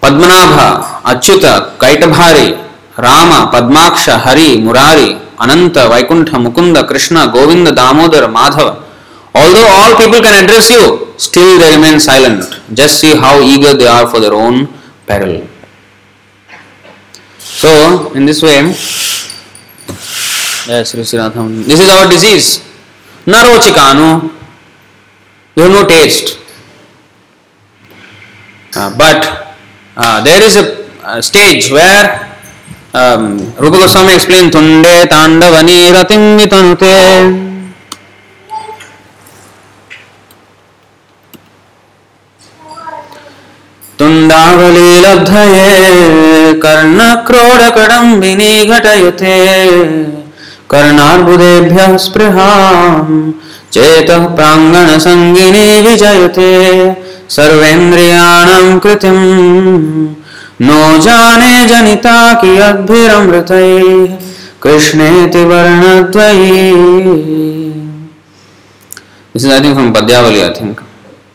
Padmanabha, 0.00 1.02
Achyuta, 1.02 1.76
Kaitabhari, 1.76 2.56
Rama, 2.96 3.50
Padmaksha, 3.52 4.18
Hari, 4.18 4.56
Murari, 4.56 5.20
Ananta, 5.38 5.88
Vaikuntha, 5.90 6.36
Mukunda, 6.38 6.88
Krishna, 6.88 7.30
Govinda, 7.30 7.70
Damodar, 7.70 8.28
Madhava. 8.32 8.82
Although 9.34 9.68
all 9.68 9.94
people 9.98 10.22
can 10.22 10.42
address 10.42 10.70
you, 10.70 11.12
still 11.18 11.58
they 11.58 11.76
remain 11.76 12.00
silent. 12.00 12.62
Just 12.72 12.98
see 12.98 13.14
how 13.14 13.42
eager 13.42 13.74
they 13.74 13.86
are 13.86 14.08
for 14.08 14.20
their 14.20 14.32
own 14.32 14.72
peril. 15.06 15.46
So, 17.56 18.12
in 18.12 18.26
this 18.26 18.42
way, 18.42 18.68
yes, 20.68 20.92
this 20.92 21.14
is 21.14 21.14
our 21.16 22.04
disease. 22.10 22.60
Narochikanu, 23.24 24.28
you 25.56 25.62
have 25.62 25.72
no 25.72 25.86
taste. 25.88 26.38
Uh, 28.76 28.92
but 28.98 29.56
uh, 29.96 30.22
there 30.22 30.42
is 30.42 30.56
a, 30.56 30.84
a 31.16 31.22
stage 31.22 31.70
where 31.72 32.36
um, 32.92 33.38
Rupa 33.56 33.78
Goswami 33.88 34.14
explained 34.14 34.52
Tunde 34.52 35.06
Tandavani 35.08 35.92
Ratim 35.96 36.36
Vitanute. 44.28 44.66
तुण्डावलीलब्धये 44.66 45.72
कर्णक्रोडकडम्बिनी 46.62 48.52
घटयुते 48.74 49.36
कर्णार्बुदेभ्यः 50.70 51.96
स्पृहाम् 52.04 53.12
चेतः 53.74 54.24
प्राङ्गणसङ्गिनी 54.38 55.66
विजयते 55.86 56.50
सर्वेन्द्रियाणां 57.36 58.66
कृतिम् 58.84 59.24
नो 60.66 60.80
जाने 61.06 61.54
जनिता 61.72 62.16
कियद्भिरमृतैः 62.42 64.16
कृष्णेति 64.62 65.44
वर्णद्वयी 65.52 66.66
This 69.34 69.44
is 69.44 69.50
I 69.52 69.60
think 69.60 69.74
from 69.76 69.92
Padyavali 69.92 70.40
I 70.42 70.52
think. 70.58 70.80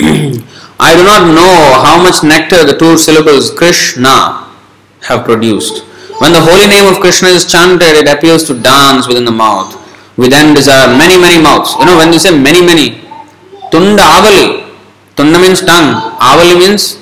I 0.82 0.98
do 0.98 1.04
not 1.06 1.30
know 1.30 1.54
how 1.86 2.02
much 2.02 2.24
nectar 2.24 2.65
the 2.65 2.74
two 2.74 2.98
syllables 2.98 3.54
Krishna 3.54 4.50
have 5.06 5.24
produced. 5.24 5.86
When 6.22 6.34
the 6.34 6.41
holy 6.41 6.65
name 6.65 6.89
of 6.91 7.00
Krishna 7.00 7.30
is 7.30 7.46
chanted, 7.46 7.94
it 8.02 8.10
appears 8.10 8.44
to 8.46 8.54
dance 8.58 9.08
within 9.08 9.26
the 9.26 9.32
mouth. 9.32 9.78
We 10.17 10.28
then 10.28 10.56
desire 10.56 10.89
many, 10.98 11.22
many 11.22 11.41
mouths. 11.41 11.76
You 11.80 11.86
know, 11.86 11.98
when 11.98 12.12
you 12.12 12.20
say 12.20 12.34
many, 12.34 12.65
many, 12.65 13.02
Tunda 13.72 14.02
Avali, 14.02 14.65
Tunda 15.15 15.39
means 15.39 15.62
tongue, 15.62 16.17
Avali 16.20 16.58
means 16.58 16.98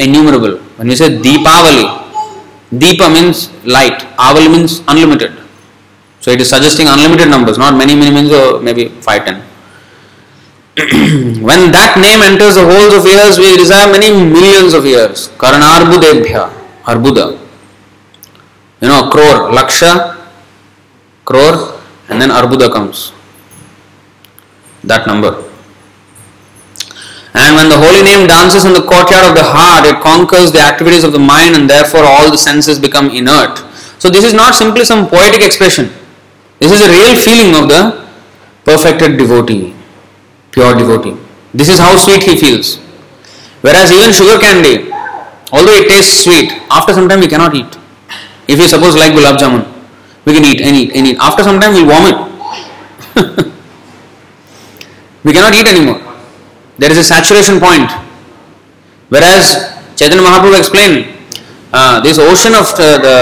innumerable. 0.00 0.56
When 0.76 0.88
you 0.88 0.96
say 0.96 1.10
Deepavali, 1.16 1.84
Deepa 2.72 3.12
means 3.12 3.52
light, 3.64 4.00
Avali 4.16 4.48
means 4.48 4.80
unlimited. 4.88 5.38
So 6.20 6.30
it 6.30 6.40
is 6.40 6.48
suggesting 6.48 6.86
unlimited 6.88 7.28
numbers, 7.28 7.58
not 7.58 7.76
many, 7.76 7.94
many 7.94 8.14
means 8.14 8.30
oh, 8.32 8.60
maybe 8.62 8.88
5, 8.88 9.24
10. 9.26 9.51
when 11.44 11.68
that 11.68 12.00
name 12.00 12.24
enters 12.24 12.56
the 12.56 12.64
holes 12.64 12.96
of 12.96 13.04
ears, 13.04 13.36
we 13.36 13.52
desire 13.60 13.92
many 13.92 14.08
millions 14.08 14.72
of 14.72 14.86
ears. 14.86 15.28
Karnarbudebhya, 15.36 16.48
Arbuda. 16.88 17.36
You 18.80 18.88
know, 18.88 19.10
crore, 19.10 19.52
Laksha, 19.52 20.16
crore, 21.26 21.78
and 22.08 22.16
then 22.16 22.30
Arbuda 22.30 22.72
comes. 22.72 23.12
That 24.82 25.06
number. 25.06 25.44
And 27.34 27.54
when 27.54 27.68
the 27.68 27.76
holy 27.76 28.02
name 28.02 28.26
dances 28.26 28.64
in 28.64 28.72
the 28.72 28.80
courtyard 28.80 29.28
of 29.28 29.36
the 29.36 29.44
heart, 29.44 29.84
it 29.84 30.00
conquers 30.00 30.52
the 30.52 30.60
activities 30.60 31.04
of 31.04 31.12
the 31.12 31.18
mind 31.20 31.54
and 31.54 31.68
therefore 31.68 32.04
all 32.04 32.30
the 32.30 32.38
senses 32.38 32.78
become 32.78 33.10
inert. 33.10 33.58
So, 34.00 34.08
this 34.08 34.24
is 34.24 34.32
not 34.32 34.54
simply 34.54 34.86
some 34.86 35.06
poetic 35.06 35.44
expression. 35.44 35.92
This 36.60 36.72
is 36.72 36.80
a 36.80 36.88
real 36.88 37.14
feeling 37.20 37.54
of 37.60 37.68
the 37.68 38.08
perfected 38.64 39.18
devotee 39.18 39.74
pure 40.52 40.74
devotee. 40.76 41.16
This 41.52 41.68
is 41.68 41.78
how 41.78 41.96
sweet 41.96 42.22
he 42.22 42.36
feels. 42.36 42.76
Whereas 43.62 43.90
even 43.90 44.12
sugar 44.12 44.38
candy, 44.38 44.92
although 45.52 45.72
it 45.72 45.88
tastes 45.88 46.24
sweet, 46.24 46.52
after 46.70 46.92
some 46.92 47.08
time 47.08 47.20
we 47.20 47.28
cannot 47.28 47.54
eat. 47.54 47.78
If 48.46 48.58
we 48.58 48.68
suppose 48.68 48.94
like 48.94 49.12
gulab 49.12 49.36
jamun, 49.36 49.66
we 50.24 50.34
can 50.34 50.44
eat 50.44 50.60
and 50.60 50.76
eat 50.76 50.92
and 50.94 51.06
eat. 51.06 51.18
After 51.20 51.42
some 51.42 51.60
time 51.60 51.74
we'll 51.74 51.86
vomit. 51.86 52.16
we 55.24 55.32
cannot 55.32 55.54
eat 55.54 55.66
anymore. 55.66 56.00
There 56.78 56.90
is 56.90 56.98
a 56.98 57.04
saturation 57.04 57.60
point. 57.60 57.90
Whereas 59.08 59.72
Chaitanya 59.96 60.22
Mahaprabhu 60.24 60.58
explained, 60.58 61.12
uh, 61.72 62.00
this 62.00 62.18
ocean 62.18 62.54
of 62.54 62.66
uh, 62.80 62.98
the 63.00 63.16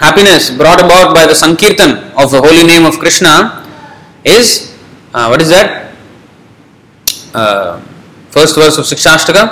happiness 0.00 0.50
brought 0.50 0.80
about 0.84 1.14
by 1.14 1.26
the 1.26 1.34
Sankirtan 1.34 2.12
of 2.16 2.30
the 2.30 2.40
holy 2.40 2.64
name 2.66 2.84
of 2.84 2.98
Krishna 2.98 3.64
is, 4.24 4.76
uh, 5.14 5.28
what 5.28 5.40
is 5.40 5.48
that? 5.50 5.85
First 8.34 8.58
verse 8.58 8.80
verse 8.80 8.94
of 8.94 9.48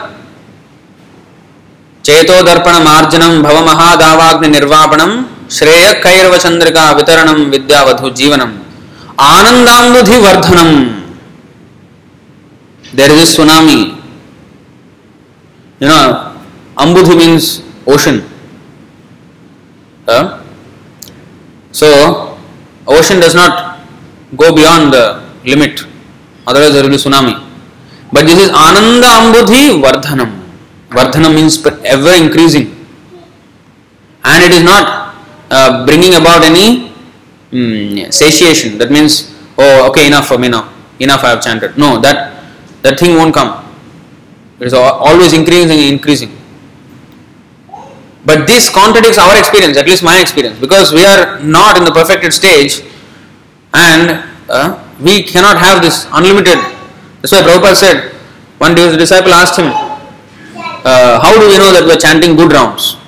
చేతో 2.05 2.42
దర్పణ 2.42 2.79
మార్జనం 2.79 3.42
భవ 3.42 3.61
మహాదావాగ్ని 3.61 4.49
నిర్వాపణం 4.49 5.27
శ్రేయ 5.51 5.81
శ్రేయకైరవ 5.81 6.35
చంద్రిక 6.47 6.79
వితరణం 6.79 7.51
విద్యావధు 7.51 8.09
జీవనం. 8.09 8.51
ఆనందానుధి 9.20 10.16
వర్ధనం. 10.27 10.70
There 12.94 13.12
is 13.12 13.37
tsunami 13.37 13.92
you know 15.83 16.01
అంబుధి 16.79 17.16
means 17.16 17.61
ocean 17.94 18.20
so 21.81 21.88
ocean 22.99 23.23
does 23.23 23.37
not 23.37 23.59
go 24.42 24.51
beyond 24.55 24.90
the 24.97 25.01
limit 25.53 25.81
otherwise 26.49 26.75
there 26.75 26.87
will 26.87 26.99
tsunami 26.99 27.35
But 28.14 28.27
this 28.27 28.38
is 28.44 28.50
Ananda 28.50 29.09
Ambudhi 29.18 29.83
Vardhanam. 29.83 30.31
Vardhanam 30.90 31.35
means 31.35 31.59
ever 31.66 32.12
increasing. 32.24 32.66
And 34.22 34.44
it 34.44 34.53
is 34.53 34.62
not 34.62 35.16
uh, 35.50 35.85
bringing 35.85 36.14
about 36.14 36.44
any 36.44 36.92
mm, 37.50 38.12
satiation. 38.12 38.79
That 38.79 38.92
means, 38.92 39.35
oh, 39.59 39.88
okay, 39.88 40.07
enough 40.07 40.29
for 40.29 40.38
me 40.38 40.48
now. 40.48 40.72
Enough, 41.00 41.24
I 41.24 41.31
have 41.31 41.42
chanted. 41.42 41.77
No, 41.77 41.98
that 42.00 42.44
that 42.83 43.00
thing 43.00 43.16
won't 43.16 43.35
come. 43.35 43.50
It 44.61 44.68
is 44.68 44.74
always 44.74 45.33
increasing 45.33 45.72
and 45.72 45.92
increasing. 45.94 46.31
But 48.24 48.46
this 48.46 48.70
contradicts 48.70 49.18
our 49.18 49.37
experience, 49.37 49.77
at 49.77 49.87
least 49.87 50.05
my 50.05 50.20
experience, 50.20 50.61
because 50.61 50.92
we 50.92 51.05
are 51.05 51.40
not 51.40 51.77
in 51.77 51.85
the 51.85 51.90
perfected 51.90 52.33
stage 52.33 52.81
and 53.74 54.22
uh, 54.48 54.81
we 55.00 55.24
cannot 55.24 55.59
have 55.59 55.83
this 55.83 56.07
unlimited. 56.12 56.74
That's 57.25 57.33
why 57.33 57.41
Prabhupada 57.41 57.75
said, 57.75 58.13
one 58.61 58.75
day 58.75 58.85
his 58.85 58.99
disciple 58.99 59.33
asked 59.33 59.57
him, 59.59 59.73
uh, 60.85 61.17
How 61.25 61.33
do 61.41 61.49
we 61.49 61.57
know 61.57 61.73
that 61.73 61.89
we 61.89 61.93
are 61.97 61.97
chanting 61.97 62.37
good 62.37 62.53
rounds, 62.53 63.01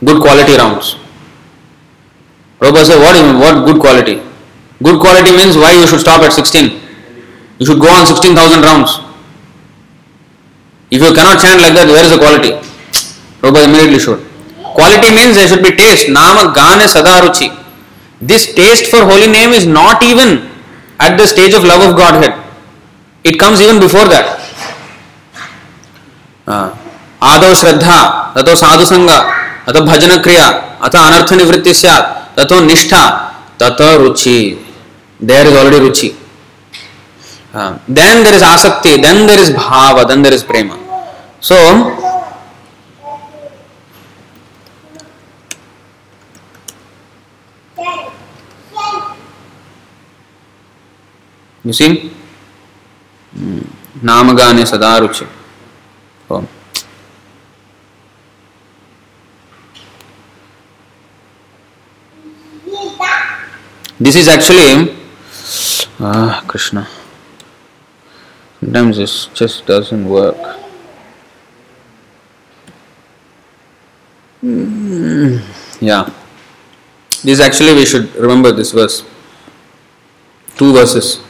good 0.00 0.22
quality 0.24 0.56
rounds? 0.56 0.96
Prabhupada 2.56 2.88
said, 2.88 2.96
What, 3.04 3.20
is, 3.20 3.28
what 3.36 3.68
good 3.68 3.80
quality? 3.84 4.24
Good 4.80 4.98
quality 4.98 5.36
means 5.36 5.60
why 5.60 5.76
you 5.76 5.86
should 5.86 6.00
stop 6.00 6.24
at 6.24 6.32
16. 6.32 6.80
You 7.60 7.66
should 7.68 7.76
go 7.84 7.92
on 7.92 8.08
16,000 8.08 8.32
rounds. 8.64 8.96
If 10.88 11.04
you 11.04 11.12
cannot 11.12 11.36
chant 11.44 11.60
like 11.60 11.76
that, 11.76 11.84
where 11.84 12.00
is 12.00 12.08
the 12.08 12.16
quality? 12.16 12.56
Prabhupada 13.44 13.68
immediately 13.68 14.00
showed. 14.00 14.24
Quality 14.72 15.12
means 15.12 15.36
there 15.36 15.52
should 15.52 15.60
be 15.60 15.76
taste. 15.76 16.08
Nama 16.08 16.48
gane 16.56 16.88
sadaruchi. 16.88 17.52
This 18.24 18.54
taste 18.56 18.88
for 18.88 19.04
holy 19.04 19.28
name 19.28 19.52
is 19.52 19.68
not 19.68 20.02
even 20.02 20.48
at 20.96 21.20
the 21.20 21.26
stage 21.28 21.52
of 21.52 21.68
love 21.68 21.84
of 21.84 21.92
Godhead. 21.92 22.47
It 23.28 23.40
comes 23.40 23.60
even 23.60 23.78
before 23.80 24.08
that 24.08 24.36
आदो 27.24 27.54
श्रद्धा 27.54 27.98
तथो 28.36 28.54
साधु 28.56 28.84
संग 28.84 29.10
अतो 29.10 29.80
भजन 29.84 30.16
क्रिया 30.22 30.46
अथ 30.82 30.96
अनर्थ 30.96 31.32
निवृत्ति 31.32 31.74
सैत् 31.74 32.52
निष्ठा 32.62 33.02
तथो 33.62 33.96
रुचि 34.02 34.38
देर 35.20 35.46
इज़ 35.46 35.56
ऑलरेडी 35.58 35.78
रुचि 35.86 36.14
देन 37.92 38.22
देर 38.24 38.34
इज़ 38.34 38.44
आसक्ति 38.44 38.96
देन 38.98 39.26
देर 39.26 39.40
इज़ 39.40 39.52
भाव 39.54 40.02
then 40.04 40.22
there 40.22 40.34
is 40.34 40.44
Prem 40.44 40.70
so 41.42 41.56
You 51.64 51.74
see? 51.74 52.17
Namagane 54.02 54.64
sadaruchi. 54.66 55.26
Oh. 56.30 56.46
This 64.00 64.14
is 64.14 64.28
actually 64.28 64.96
Krishna. 66.46 66.86
Sometimes 68.60 68.96
this 68.96 69.26
just 69.34 69.66
doesn't 69.66 70.08
work. 70.08 70.36
Mm, 74.42 75.42
yeah. 75.80 76.08
This 77.24 77.40
actually 77.40 77.74
we 77.74 77.84
should 77.84 78.14
remember 78.14 78.52
this 78.52 78.72
verse. 78.72 79.04
Two 80.56 80.72
verses. 80.72 81.20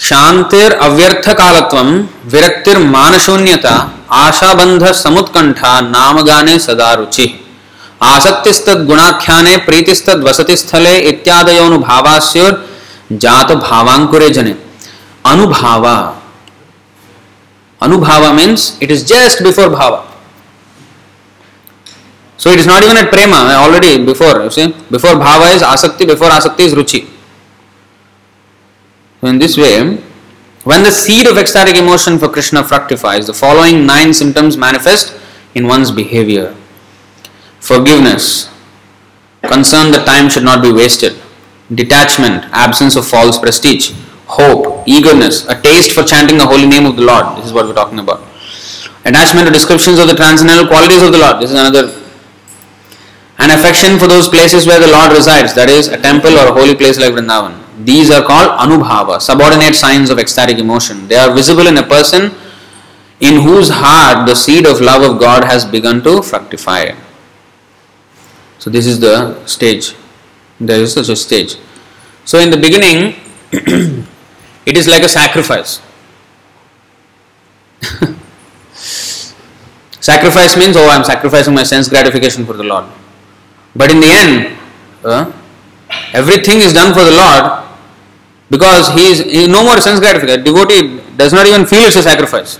शांतिर 0.00 0.72
अव्यर्थ 0.80 1.28
कालत्वम 1.38 1.88
विरक्तिर 2.32 2.78
मान 2.92 3.18
शून्यता 3.18 3.72
आशाबंध 4.18 4.84
समुत्कंठा 4.94 5.80
नाम 5.80 6.20
गाने 6.26 6.58
सदा 6.58 6.92
रुचि। 6.94 7.26
आसक्तिस्त 8.02 8.70
गुणाख्याने 8.88 9.56
प्रीतिस्त 9.66 10.08
वसतिस्थले 10.24 10.96
इत्यादयोनुभावास्योर 11.10 12.52
जात 13.22 13.52
भावांकुरे 13.58 14.30
जने। 14.30 14.54
अनुभावा। 15.24 15.96
अनुभावा 17.80 18.32
means 18.32 18.72
it 18.82 18.90
is 18.90 19.04
just 19.06 19.42
before 19.42 19.68
Bhawa 19.68 20.04
so 22.38 22.50
it 22.50 22.58
is 22.58 22.68
not 22.68 22.82
even 22.82 22.96
at 22.96 23.10
Prema 23.10 23.38
already 23.56 23.96
before 24.04 24.38
before 24.92 25.14
भावा 25.16 25.50
इज़ 25.50 25.64
आसक्ति 25.64 26.04
बिफोर 26.06 26.30
आसक्ति 26.30 26.64
इज़ 26.64 26.74
रुचि 26.74 27.06
So 29.20 29.26
in 29.26 29.38
this 29.38 29.56
way, 29.56 29.98
when 30.64 30.82
the 30.82 30.90
seed 30.90 31.26
of 31.26 31.38
ecstatic 31.38 31.76
emotion 31.76 32.18
for 32.18 32.28
Krishna 32.28 32.64
fructifies, 32.64 33.26
the 33.26 33.34
following 33.34 33.86
nine 33.86 34.12
symptoms 34.12 34.56
manifest 34.56 35.18
in 35.54 35.66
one's 35.66 35.90
behavior. 35.90 36.54
Forgiveness, 37.60 38.48
concern 39.42 39.90
that 39.92 40.06
time 40.06 40.28
should 40.30 40.44
not 40.44 40.62
be 40.62 40.72
wasted, 40.72 41.20
detachment, 41.74 42.44
absence 42.52 42.96
of 42.96 43.06
false 43.06 43.38
prestige, 43.38 43.92
hope, 44.26 44.84
eagerness, 44.86 45.46
a 45.48 45.60
taste 45.60 45.92
for 45.92 46.02
chanting 46.02 46.38
the 46.38 46.46
holy 46.46 46.66
name 46.66 46.86
of 46.86 46.96
the 46.96 47.02
Lord. 47.02 47.36
This 47.36 47.46
is 47.46 47.52
what 47.52 47.66
we're 47.66 47.74
talking 47.74 47.98
about. 47.98 48.20
Attachment 49.04 49.46
to 49.46 49.52
descriptions 49.52 49.98
of 49.98 50.08
the 50.08 50.14
transcendental 50.14 50.66
qualities 50.66 51.02
of 51.02 51.12
the 51.12 51.18
Lord. 51.18 51.40
This 51.40 51.50
is 51.50 51.58
another. 51.58 51.88
An 53.38 53.50
affection 53.50 53.98
for 53.98 54.06
those 54.06 54.28
places 54.28 54.66
where 54.66 54.78
the 54.78 54.92
Lord 54.92 55.12
resides, 55.12 55.54
that 55.54 55.70
is, 55.70 55.88
a 55.88 55.96
temple 55.96 56.38
or 56.38 56.48
a 56.48 56.52
holy 56.52 56.74
place 56.74 56.98
like 56.98 57.12
Vrindavan. 57.12 57.69
These 57.84 58.10
are 58.10 58.22
called 58.22 58.58
anubhava, 58.58 59.20
subordinate 59.22 59.74
signs 59.74 60.10
of 60.10 60.18
ecstatic 60.18 60.58
emotion. 60.58 61.08
They 61.08 61.16
are 61.16 61.32
visible 61.34 61.66
in 61.66 61.78
a 61.78 61.82
person 61.82 62.32
in 63.20 63.40
whose 63.42 63.70
heart 63.70 64.26
the 64.28 64.34
seed 64.34 64.66
of 64.66 64.80
love 64.80 65.02
of 65.02 65.18
God 65.20 65.44
has 65.44 65.64
begun 65.64 66.02
to 66.02 66.22
fructify. 66.22 66.94
So, 68.58 68.68
this 68.68 68.86
is 68.86 69.00
the 69.00 69.46
stage. 69.46 69.94
There 70.58 70.82
is 70.82 70.92
such 70.92 71.08
a 71.08 71.16
stage. 71.16 71.56
So, 72.26 72.38
in 72.38 72.50
the 72.50 72.58
beginning, 72.58 73.14
it 73.52 74.76
is 74.76 74.86
like 74.86 75.02
a 75.02 75.08
sacrifice. 75.08 75.80
sacrifice 80.00 80.56
means, 80.56 80.76
oh, 80.76 80.86
I 80.86 80.96
am 80.96 81.04
sacrificing 81.04 81.54
my 81.54 81.62
sense 81.62 81.88
gratification 81.88 82.44
for 82.44 82.52
the 82.52 82.64
Lord. 82.64 82.84
But 83.74 83.90
in 83.90 84.00
the 84.00 84.10
end, 84.10 84.58
uh, 85.02 85.32
everything 86.12 86.58
is 86.58 86.74
done 86.74 86.92
for 86.92 87.04
the 87.04 87.12
Lord 87.12 87.69
because 88.50 88.92
he 88.94 89.06
is 89.12 89.18
he, 89.20 89.46
no 89.46 89.62
more 89.64 89.80
sense 89.80 90.00
gratification. 90.00 90.44
Devotee 90.44 91.00
does 91.16 91.32
not 91.32 91.46
even 91.46 91.64
feel 91.64 91.84
it's 91.86 91.96
a 91.96 92.02
sacrifice. 92.02 92.58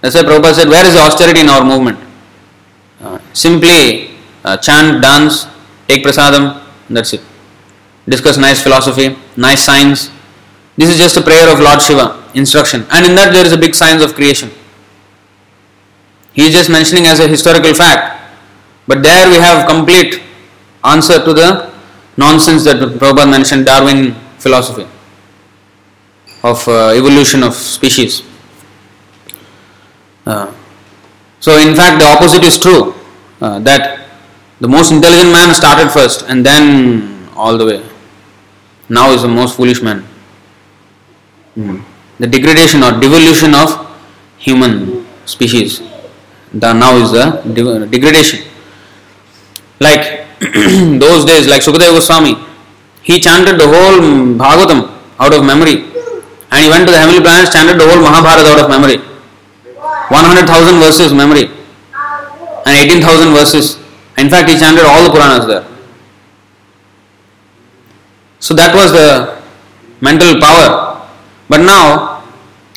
That's 0.00 0.14
why 0.14 0.22
Prabhupada 0.22 0.54
said, 0.54 0.68
Where 0.68 0.86
is 0.86 0.94
the 0.94 1.00
austerity 1.00 1.40
in 1.40 1.48
our 1.48 1.64
movement? 1.64 1.98
Uh, 3.00 3.18
simply 3.32 4.16
uh, 4.44 4.56
chant, 4.56 5.02
dance, 5.02 5.46
take 5.88 6.04
prasadam, 6.04 6.64
that's 6.88 7.12
it. 7.12 7.20
Discuss 8.08 8.38
nice 8.38 8.62
philosophy, 8.62 9.16
nice 9.36 9.64
science, 9.64 10.10
this 10.76 10.88
is 10.88 10.96
just 10.96 11.16
a 11.16 11.20
prayer 11.20 11.52
of 11.52 11.60
Lord 11.60 11.82
Shiva, 11.82 12.24
instruction. 12.34 12.86
And 12.90 13.04
in 13.04 13.14
that 13.16 13.32
there 13.32 13.44
is 13.44 13.52
a 13.52 13.58
big 13.58 13.74
science 13.74 14.02
of 14.02 14.14
creation. 14.14 14.50
He 16.32 16.46
is 16.46 16.52
just 16.52 16.70
mentioning 16.70 17.06
as 17.06 17.20
a 17.20 17.28
historical 17.28 17.74
fact. 17.74 18.16
But 18.86 19.02
there 19.02 19.28
we 19.28 19.36
have 19.36 19.68
complete 19.68 20.22
answer 20.82 21.22
to 21.22 21.34
the 21.34 21.70
nonsense 22.16 22.64
that 22.64 22.76
Prabhupada 22.76 23.30
mentioned, 23.30 23.66
Darwin 23.66 24.14
philosophy 24.38 24.86
of 26.42 26.66
uh, 26.68 26.88
evolution 26.90 27.42
of 27.42 27.54
species. 27.54 28.22
Uh, 30.26 30.52
so 31.40 31.56
in 31.58 31.74
fact 31.74 31.98
the 32.00 32.06
opposite 32.06 32.44
is 32.44 32.58
true. 32.58 32.94
Uh, 33.40 33.58
that 33.60 34.08
the 34.60 34.68
most 34.68 34.92
intelligent 34.92 35.32
man 35.32 35.54
started 35.54 35.90
first 35.90 36.24
and 36.28 36.44
then 36.44 37.28
all 37.34 37.56
the 37.56 37.64
way. 37.64 37.82
Now 38.88 39.12
is 39.12 39.22
the 39.22 39.28
most 39.28 39.56
foolish 39.56 39.82
man. 39.82 40.06
Mm. 41.56 41.82
The 42.18 42.26
degradation 42.26 42.82
or 42.82 42.92
devolution 43.00 43.54
of 43.54 43.68
human 44.36 45.06
species. 45.26 45.80
The 46.52 46.72
now 46.72 46.96
is 46.96 47.12
the 47.12 47.42
degradation. 47.90 48.40
Like 49.80 50.26
those 50.40 51.24
days, 51.24 51.46
like 51.46 51.62
Sukadeva 51.62 51.94
Goswami, 51.94 52.34
he 53.02 53.20
chanted 53.20 53.58
the 53.58 53.66
whole 53.66 54.00
Bhagavatam 54.36 54.98
out 55.18 55.32
of 55.34 55.44
memory, 55.44 55.89
and 56.50 56.58
he 56.64 56.68
went 56.68 56.86
to 56.86 56.92
the 56.92 56.98
heavenly 56.98 57.20
planets, 57.20 57.52
chanted 57.52 57.78
the 57.78 57.86
whole 57.86 58.02
Mahabharata 58.02 58.48
out 58.48 58.60
of 58.64 58.68
memory. 58.68 58.98
100,000 60.10 60.80
verses 60.80 61.14
memory 61.14 61.46
and 62.66 62.74
18,000 62.90 63.32
verses. 63.32 63.78
In 64.18 64.28
fact, 64.28 64.50
he 64.50 64.58
chanted 64.58 64.84
all 64.84 65.04
the 65.04 65.10
Puranas 65.10 65.46
there. 65.46 65.64
So 68.40 68.54
that 68.54 68.74
was 68.74 68.92
the 68.92 69.40
mental 70.00 70.40
power. 70.40 71.08
But 71.48 71.58
now, 71.58 72.24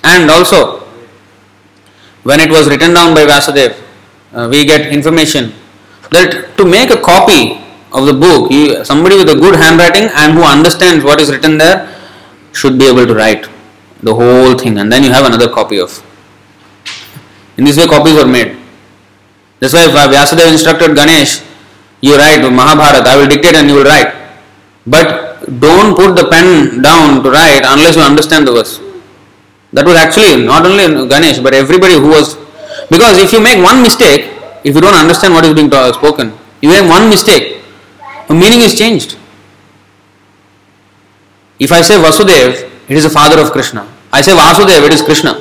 and 0.04 0.30
also, 0.30 0.80
when 2.24 2.40
it 2.40 2.50
was 2.50 2.70
written 2.70 2.94
down 2.94 3.14
by 3.16 3.26
Vyasadev, 3.26 3.82
uh, 4.34 4.48
we 4.50 4.66
get 4.66 4.92
information 4.92 5.54
that 6.12 6.56
to 6.58 6.66
make 6.66 6.90
a 6.90 7.02
copy 7.02 7.60
of 7.92 8.06
the 8.06 8.14
book, 8.14 8.52
you, 8.52 8.84
somebody 8.86 9.18
with 9.18 9.30
a 9.30 9.36
good 9.36 9.56
handwriting 9.56 10.10
and 10.16 10.34
who 10.34 10.44
understands 10.44 11.04
what 11.04 11.20
is 11.20 11.32
written 11.32 11.58
there 11.58 11.90
should 12.52 12.78
be 12.78 12.86
able 12.86 13.06
to 13.06 13.14
write 13.14 13.48
the 14.04 14.14
whole 14.14 14.58
thing, 14.58 14.78
and 14.78 14.92
then 14.92 15.04
you 15.04 15.12
have 15.12 15.26
another 15.26 15.50
copy 15.50 15.80
of. 15.80 15.92
In 17.58 17.64
this 17.64 17.78
way, 17.78 17.88
copies 17.88 18.14
were 18.14 18.28
made. 18.28 18.58
That's 19.60 19.74
why 19.74 19.88
Vyasadeva 19.88 20.52
instructed 20.52 20.96
Ganesh, 20.96 21.42
you 22.02 22.18
write 22.18 22.42
Mahabharata, 22.42 23.10
I 23.10 23.16
will 23.16 23.30
dictate 23.30 23.56
and 23.56 23.70
you 23.70 23.76
will 23.76 23.86
write. 23.86 24.14
But 24.86 25.40
don't 25.60 25.96
put 25.96 26.16
the 26.18 26.28
pen 26.28 26.82
down 26.82 27.24
to 27.24 27.32
write 27.32 27.64
unless 27.66 27.96
you 27.96 28.02
understand 28.02 28.46
the 28.48 28.52
verse. 28.52 28.82
That 29.72 29.86
was 29.86 29.96
actually 29.96 30.46
not 30.46 30.66
only 30.66 31.08
Ganesh 31.08 31.40
but 31.40 31.54
everybody 31.54 31.94
who 31.94 32.10
was. 32.10 32.36
Because 32.90 33.18
if 33.20 33.32
you 33.32 33.40
make 33.40 33.64
one 33.64 33.82
mistake, 33.82 34.32
if 34.66 34.76
you 34.76 34.82
don't 34.82 34.94
understand 34.96 35.34
what 35.34 35.46
is 35.46 35.54
being 35.54 35.72
spoken, 35.72 36.34
you 36.62 36.68
make 36.68 36.90
one 36.90 37.08
mistake, 37.08 37.62
the 38.28 38.34
meaning 38.34 38.62
is 38.62 38.78
changed. 38.78 39.18
If 41.60 41.72
I 41.72 41.82
say 41.82 41.96
Vasudev, 41.96 42.70
it 42.90 42.98
is 42.98 43.04
the 43.04 43.10
father 43.10 43.40
of 43.40 43.52
Krishna. 43.52 43.88
I 44.14 44.22
say 44.22 44.34
Vasudev, 44.34 44.86
it 44.86 44.94
is 44.94 45.02
Krishna. 45.02 45.34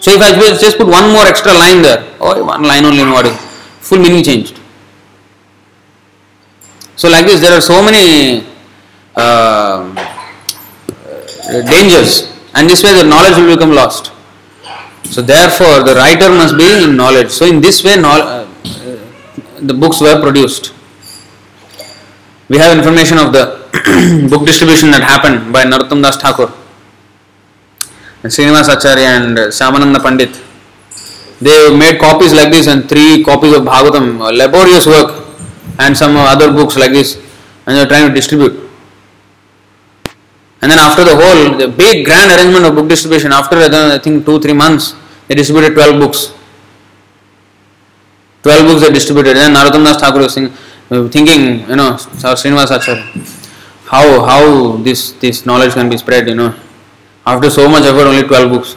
So 0.00 0.12
if 0.12 0.20
I 0.20 0.36
just 0.36 0.76
put 0.76 0.86
one 0.86 1.10
more 1.10 1.26
extra 1.26 1.52
line 1.54 1.80
there, 1.80 2.14
oh, 2.20 2.44
one 2.44 2.62
line 2.62 2.84
only, 2.84 3.00
in 3.00 3.10
what 3.10 3.24
is 3.24 3.34
full 3.80 3.98
meaning 3.98 4.22
changed. 4.22 4.60
So 6.96 7.08
like 7.08 7.24
this, 7.24 7.40
there 7.40 7.56
are 7.56 7.62
so 7.62 7.82
many 7.82 8.46
uh, 9.16 9.88
dangers, 11.64 12.30
and 12.54 12.68
this 12.68 12.84
way 12.84 12.92
the 12.92 13.04
knowledge 13.04 13.36
will 13.38 13.54
become 13.56 13.72
lost. 13.72 14.12
So 15.04 15.22
therefore, 15.22 15.82
the 15.82 15.94
writer 15.94 16.28
must 16.28 16.58
be 16.58 16.84
in 16.84 16.94
knowledge. 16.94 17.30
So 17.30 17.46
in 17.46 17.62
this 17.62 17.82
way, 17.82 17.94
uh, 17.96 18.46
the 19.62 19.72
books 19.72 20.02
were 20.02 20.20
produced. 20.20 20.74
We 22.50 22.58
have 22.58 22.76
information 22.76 23.16
of 23.16 23.32
the 23.32 24.28
book 24.30 24.44
distribution 24.44 24.90
that 24.90 25.02
happened 25.02 25.54
by 25.54 25.64
Narottam 25.64 26.02
Das 26.02 26.18
Thakur 26.18 26.59
Srinivas 28.28 28.68
Acharya 28.68 29.08
and 29.08 29.36
Shyamananda 29.36 30.02
Pandit. 30.02 30.40
They 31.40 31.74
made 31.74 31.98
copies 31.98 32.34
like 32.34 32.52
this 32.52 32.66
and 32.66 32.86
three 32.86 33.24
copies 33.24 33.56
of 33.56 33.62
Bhagavatam, 33.62 34.20
uh, 34.20 34.30
laborious 34.30 34.86
work, 34.86 35.26
and 35.78 35.96
some 35.96 36.16
uh, 36.16 36.32
other 36.32 36.52
books 36.52 36.76
like 36.76 36.92
this, 36.92 37.16
and 37.66 37.76
they 37.76 37.80
are 37.80 37.86
trying 37.86 38.08
to 38.08 38.14
distribute. 38.14 38.68
And 40.60 40.70
then 40.70 40.78
after 40.78 41.04
the 41.04 41.16
whole, 41.16 41.56
the 41.56 41.68
big 41.68 42.04
grand 42.04 42.30
arrangement 42.30 42.66
of 42.66 42.74
book 42.74 42.88
distribution, 42.88 43.32
after 43.32 43.56
uh, 43.56 43.94
I 43.94 43.98
think 43.98 44.26
two, 44.26 44.38
three 44.38 44.52
months, 44.52 44.94
they 45.26 45.34
distributed 45.34 45.72
12 45.72 45.98
books. 45.98 46.34
12 48.42 48.66
books 48.66 48.80
they 48.82 48.92
distributed. 48.92 49.38
And 49.38 49.56
Narottam 49.56 49.84
Das 49.84 49.96
Thakur 49.98 50.20
was 50.20 50.34
thinking, 50.34 51.60
you 51.60 51.76
know, 51.76 51.92
Srinivas 51.94 52.76
Acharya, 52.76 53.02
how, 53.86 54.24
how 54.26 54.76
this, 54.76 55.12
this 55.12 55.46
knowledge 55.46 55.72
can 55.72 55.88
be 55.88 55.96
spread, 55.96 56.28
you 56.28 56.34
know. 56.34 56.54
After 57.30 57.48
so 57.48 57.68
much 57.68 57.84
effort, 57.84 58.06
only 58.10 58.26
12 58.26 58.50
books. 58.50 58.76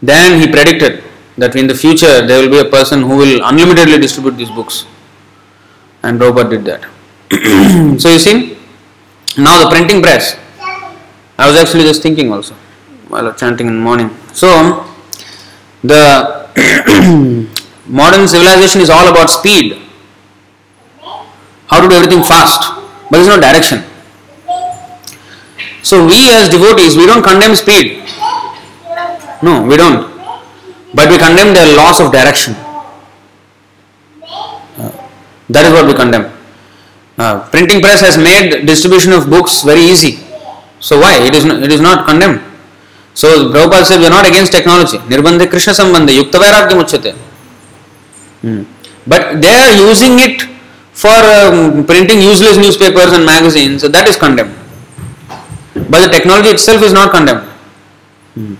Then 0.00 0.40
he 0.40 0.46
predicted 0.46 1.02
that 1.36 1.56
in 1.56 1.66
the 1.66 1.74
future 1.74 2.24
there 2.26 2.40
will 2.40 2.50
be 2.50 2.60
a 2.66 2.70
person 2.70 3.02
who 3.02 3.16
will 3.16 3.40
unlimitedly 3.44 3.98
distribute 3.98 4.36
these 4.36 4.50
books. 4.50 4.86
And 6.04 6.20
Prabhupada 6.20 6.50
did 6.50 6.64
that. 6.66 6.82
so 8.00 8.08
you 8.08 8.20
see, 8.20 8.56
now 9.36 9.64
the 9.64 9.70
printing 9.70 10.02
press. 10.02 10.38
I 11.36 11.48
was 11.48 11.56
actually 11.56 11.84
just 11.84 12.02
thinking 12.02 12.32
also 12.32 12.54
while 13.08 13.32
chanting 13.34 13.66
in 13.66 13.74
the 13.74 13.82
morning. 13.82 14.10
So 14.32 14.86
the 15.82 16.48
modern 17.86 18.28
civilization 18.28 18.82
is 18.82 18.90
all 18.90 19.08
about 19.10 19.30
speed. 19.30 19.82
How 21.66 21.80
to 21.80 21.88
do 21.88 21.94
everything 21.94 22.22
fast, 22.22 22.70
but 23.10 23.18
there's 23.18 23.28
no 23.28 23.40
direction. 23.40 23.89
So 25.82 26.06
we 26.06 26.30
as 26.30 26.48
devotees, 26.48 26.96
we 26.96 27.06
don't 27.06 27.22
condemn 27.22 27.56
speed. 27.56 28.02
No, 29.42 29.62
we 29.64 29.76
don't. 29.76 30.10
But 30.94 31.08
we 31.08 31.16
condemn 31.18 31.54
the 31.54 31.74
loss 31.76 32.00
of 32.00 32.12
direction. 32.12 32.54
Uh, 34.76 34.90
that 35.48 35.64
is 35.66 35.72
what 35.72 35.86
we 35.86 35.94
condemn. 35.94 36.32
Uh, 37.16 37.48
printing 37.50 37.80
press 37.80 38.00
has 38.00 38.16
made 38.18 38.66
distribution 38.66 39.12
of 39.12 39.28
books 39.28 39.62
very 39.62 39.80
easy. 39.80 40.18
So 40.80 40.98
why? 41.00 41.18
It 41.26 41.34
is 41.34 41.44
not, 41.44 41.62
it 41.62 41.72
is 41.72 41.80
not 41.80 42.06
condemned. 42.06 42.40
So 43.14 43.50
Prabhupada 43.52 43.84
said 43.84 43.98
we 43.98 44.06
are 44.06 44.10
not 44.10 44.26
against 44.26 44.52
technology. 44.52 44.98
Nirbandhe 44.98 45.48
Krishna 45.48 45.72
Sambandhe 45.72 46.16
Yukta 46.16 46.38
Vairagya 46.38 46.76
Muchyate. 46.76 47.12
Hmm. 48.40 48.62
But 49.06 49.40
they 49.40 49.52
are 49.52 49.72
using 49.76 50.18
it 50.18 50.42
for 50.92 51.08
um, 51.08 51.84
printing 51.86 52.20
useless 52.20 52.56
newspapers 52.56 53.12
and 53.12 53.24
magazines. 53.24 53.82
So 53.82 53.88
that 53.88 54.08
is 54.08 54.16
condemned. 54.16 54.59
But 55.90 56.06
the 56.06 56.12
technology 56.12 56.50
itself 56.50 56.82
is 56.82 56.92
not 56.92 57.10
condemned. 57.10 57.48
Hmm. 58.34 58.54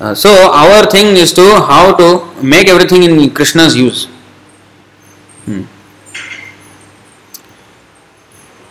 Uh, 0.00 0.14
so 0.14 0.50
our 0.50 0.86
thing 0.90 1.16
is 1.16 1.32
to 1.34 1.42
how 1.70 1.94
to 1.94 2.06
make 2.42 2.68
everything 2.68 3.02
in 3.02 3.30
Krishna's 3.30 3.76
use. 3.76 4.06
Hmm. 5.44 5.64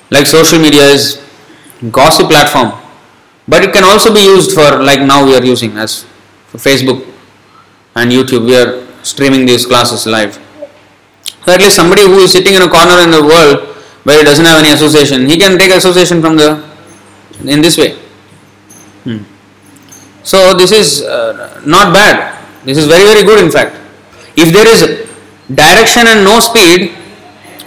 Like 0.10 0.26
social 0.26 0.60
media 0.60 0.86
is 0.86 1.22
gossip 1.92 2.30
platform, 2.30 2.74
but 3.48 3.64
it 3.64 3.72
can 3.74 3.84
also 3.84 4.14
be 4.14 4.22
used 4.22 4.54
for 4.54 4.82
like 4.84 5.02
now 5.02 5.24
we 5.26 5.36
are 5.36 5.44
using 5.44 5.78
as 5.78 6.04
for 6.48 6.58
Facebook 6.58 7.06
and 7.96 8.12
YouTube. 8.12 8.46
We 8.46 8.58
are 8.58 8.88
streaming 9.04 9.46
these 9.46 9.66
classes 9.68 10.08
live. 10.08 10.34
So 11.46 11.54
at 11.54 11.62
least 11.62 11.76
somebody 11.76 12.04
who 12.04 12.20
is 12.20 12.32
sitting 12.34 12.56
in 12.56 12.62
a 12.62 12.70
corner 12.70 13.00
in 13.04 13.12
the 13.12 13.22
world 13.22 13.68
where 14.04 14.18
he 14.18 14.24
doesn't 14.24 14.46
have 14.46 14.58
any 14.58 14.74
association, 14.74 15.28
he 15.28 15.38
can 15.38 15.58
take 15.58 15.72
association 15.72 16.22
from 16.22 16.36
the 16.36 16.71
in 17.48 17.62
this 17.62 17.78
way. 17.78 17.98
Hmm. 19.04 19.24
So 20.24 20.54
this 20.54 20.72
is 20.72 21.04
uh, 21.04 21.62
not 21.66 21.94
bad. 21.94 22.38
This 22.64 22.78
is 22.78 22.88
very 22.88 23.04
very 23.06 23.24
good 23.24 23.44
in 23.44 23.52
fact. 23.52 23.76
If 24.36 24.54
there 24.54 24.68
is 24.68 25.10
direction 25.54 26.08
and 26.08 26.24
no 26.24 26.40
speed, 26.40 26.96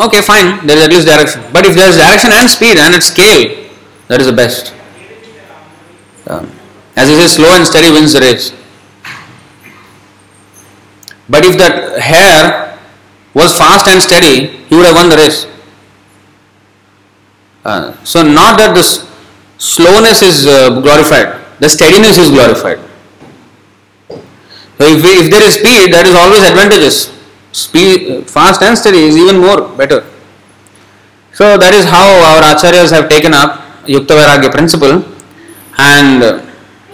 okay 0.00 0.22
fine, 0.22 0.66
there 0.66 0.76
is 0.76 0.84
at 0.84 0.90
least 0.90 1.06
direction. 1.06 1.42
But 1.52 1.66
if 1.66 1.74
there 1.74 1.88
is 1.88 1.96
direction 1.96 2.30
and 2.32 2.48
speed 2.48 2.78
and 2.78 2.94
at 2.94 3.02
scale, 3.02 3.68
that 4.08 4.20
is 4.20 4.26
the 4.26 4.32
best. 4.32 4.72
Um, 6.26 6.50
as 6.96 7.10
I 7.10 7.14
say, 7.20 7.26
slow 7.26 7.56
and 7.56 7.66
steady 7.66 7.90
wins 7.90 8.12
the 8.12 8.20
race. 8.20 8.52
But 11.28 11.44
if 11.44 11.58
that 11.58 11.98
hare 12.00 12.78
was 13.34 13.56
fast 13.56 13.88
and 13.88 14.00
steady, 14.00 14.46
he 14.68 14.76
would 14.76 14.86
have 14.86 14.94
won 14.94 15.08
the 15.08 15.16
race. 15.16 15.46
Uh, 17.64 17.92
so 18.04 18.22
not 18.22 18.58
that 18.58 18.74
this 18.74 19.08
slowness 19.58 20.22
is 20.22 20.46
uh, 20.46 20.80
glorified, 20.80 21.40
the 21.60 21.68
steadiness 21.68 22.18
is 22.18 22.30
glorified. 22.30 22.78
So 24.78 24.84
if, 24.90 25.02
we, 25.02 25.10
if 25.22 25.30
there 25.30 25.42
is 25.42 25.54
speed, 25.54 25.92
that 25.94 26.06
is 26.06 26.14
always 26.14 26.42
advantageous. 26.42 27.14
Speed, 27.52 28.28
fast 28.28 28.60
and 28.62 28.76
steady 28.76 28.98
is 28.98 29.16
even 29.16 29.38
more 29.40 29.68
better. 29.76 30.04
So 31.32 31.56
that 31.56 31.74
is 31.74 31.84
how 31.84 32.06
our 32.30 32.42
acharyas 32.42 32.90
have 32.90 33.08
taken 33.08 33.32
up 33.34 33.60
Yukta 33.86 34.14
Vairagya 34.18 34.50
principle 34.50 35.04
and 35.78 36.22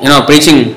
you 0.00 0.08
know 0.08 0.22
preaching 0.24 0.74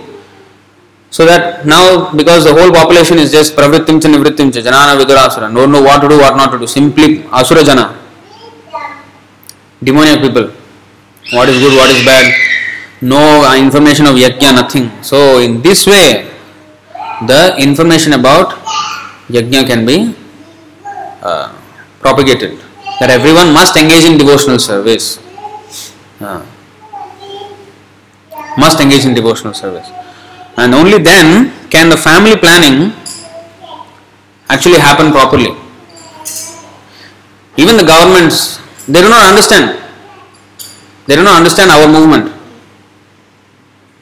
so 1.10 1.26
that 1.26 1.66
now 1.66 2.12
because 2.14 2.44
the 2.44 2.54
whole 2.54 2.72
population 2.72 3.18
is 3.18 3.32
just 3.32 3.56
pravrittim 3.56 4.02
cha 4.04 4.10
nivrittim 4.14 4.52
cha 4.56 4.62
janana 4.68 4.94
vidurasura 5.02 5.48
don't 5.54 5.72
know 5.72 5.82
what 5.82 6.02
to 6.04 6.10
do 6.14 6.18
what 6.24 6.36
not 6.36 6.52
to 6.54 6.60
do 6.64 6.68
simply 6.68 7.08
asura 7.40 7.64
jana 7.70 7.86
demoniac 9.88 10.20
people 10.26 10.48
what 11.32 11.48
is 11.50 11.60
good 11.60 11.76
what 11.78 11.90
is 11.90 12.06
bad? 12.06 12.34
No 13.02 13.54
information 13.56 14.06
of 14.06 14.16
yajna 14.16 14.54
nothing. 14.56 14.92
So 15.04 15.40
in 15.40 15.62
this 15.62 15.88
way 15.88 16.30
the 17.28 17.56
information 17.58 18.14
about 18.14 18.52
yajna 19.28 19.66
can 19.66 19.86
be 19.86 20.16
uh, 21.22 21.56
propagated. 22.02 22.60
That 23.00 23.10
everyone 23.10 23.54
must 23.54 23.76
engage 23.78 24.06
in 24.06 24.18
devotional 24.18 24.60
service. 24.60 25.20
Uh, 26.20 26.46
must 28.58 28.80
engage 28.80 29.06
in 29.06 29.14
devotional 29.14 29.54
service. 29.54 29.90
And 30.58 30.74
only 30.76 31.00
then 31.00 31.52
can 31.70 31.90
the 31.90 31.98
family 31.98 32.38
planning 32.38 32.94
actually 34.50 34.80
happen 34.80 35.12
properly. 35.12 35.56
Even 37.58 37.78
the 37.78 37.84
governments 37.84 38.60
they 38.88 39.02
do 39.02 39.10
not 39.10 39.30
understand 39.30 39.83
they 41.08 41.16
do 41.16 41.24
not 41.24 41.38
understand 41.42 41.70
our 41.72 41.88
movement 41.88 42.32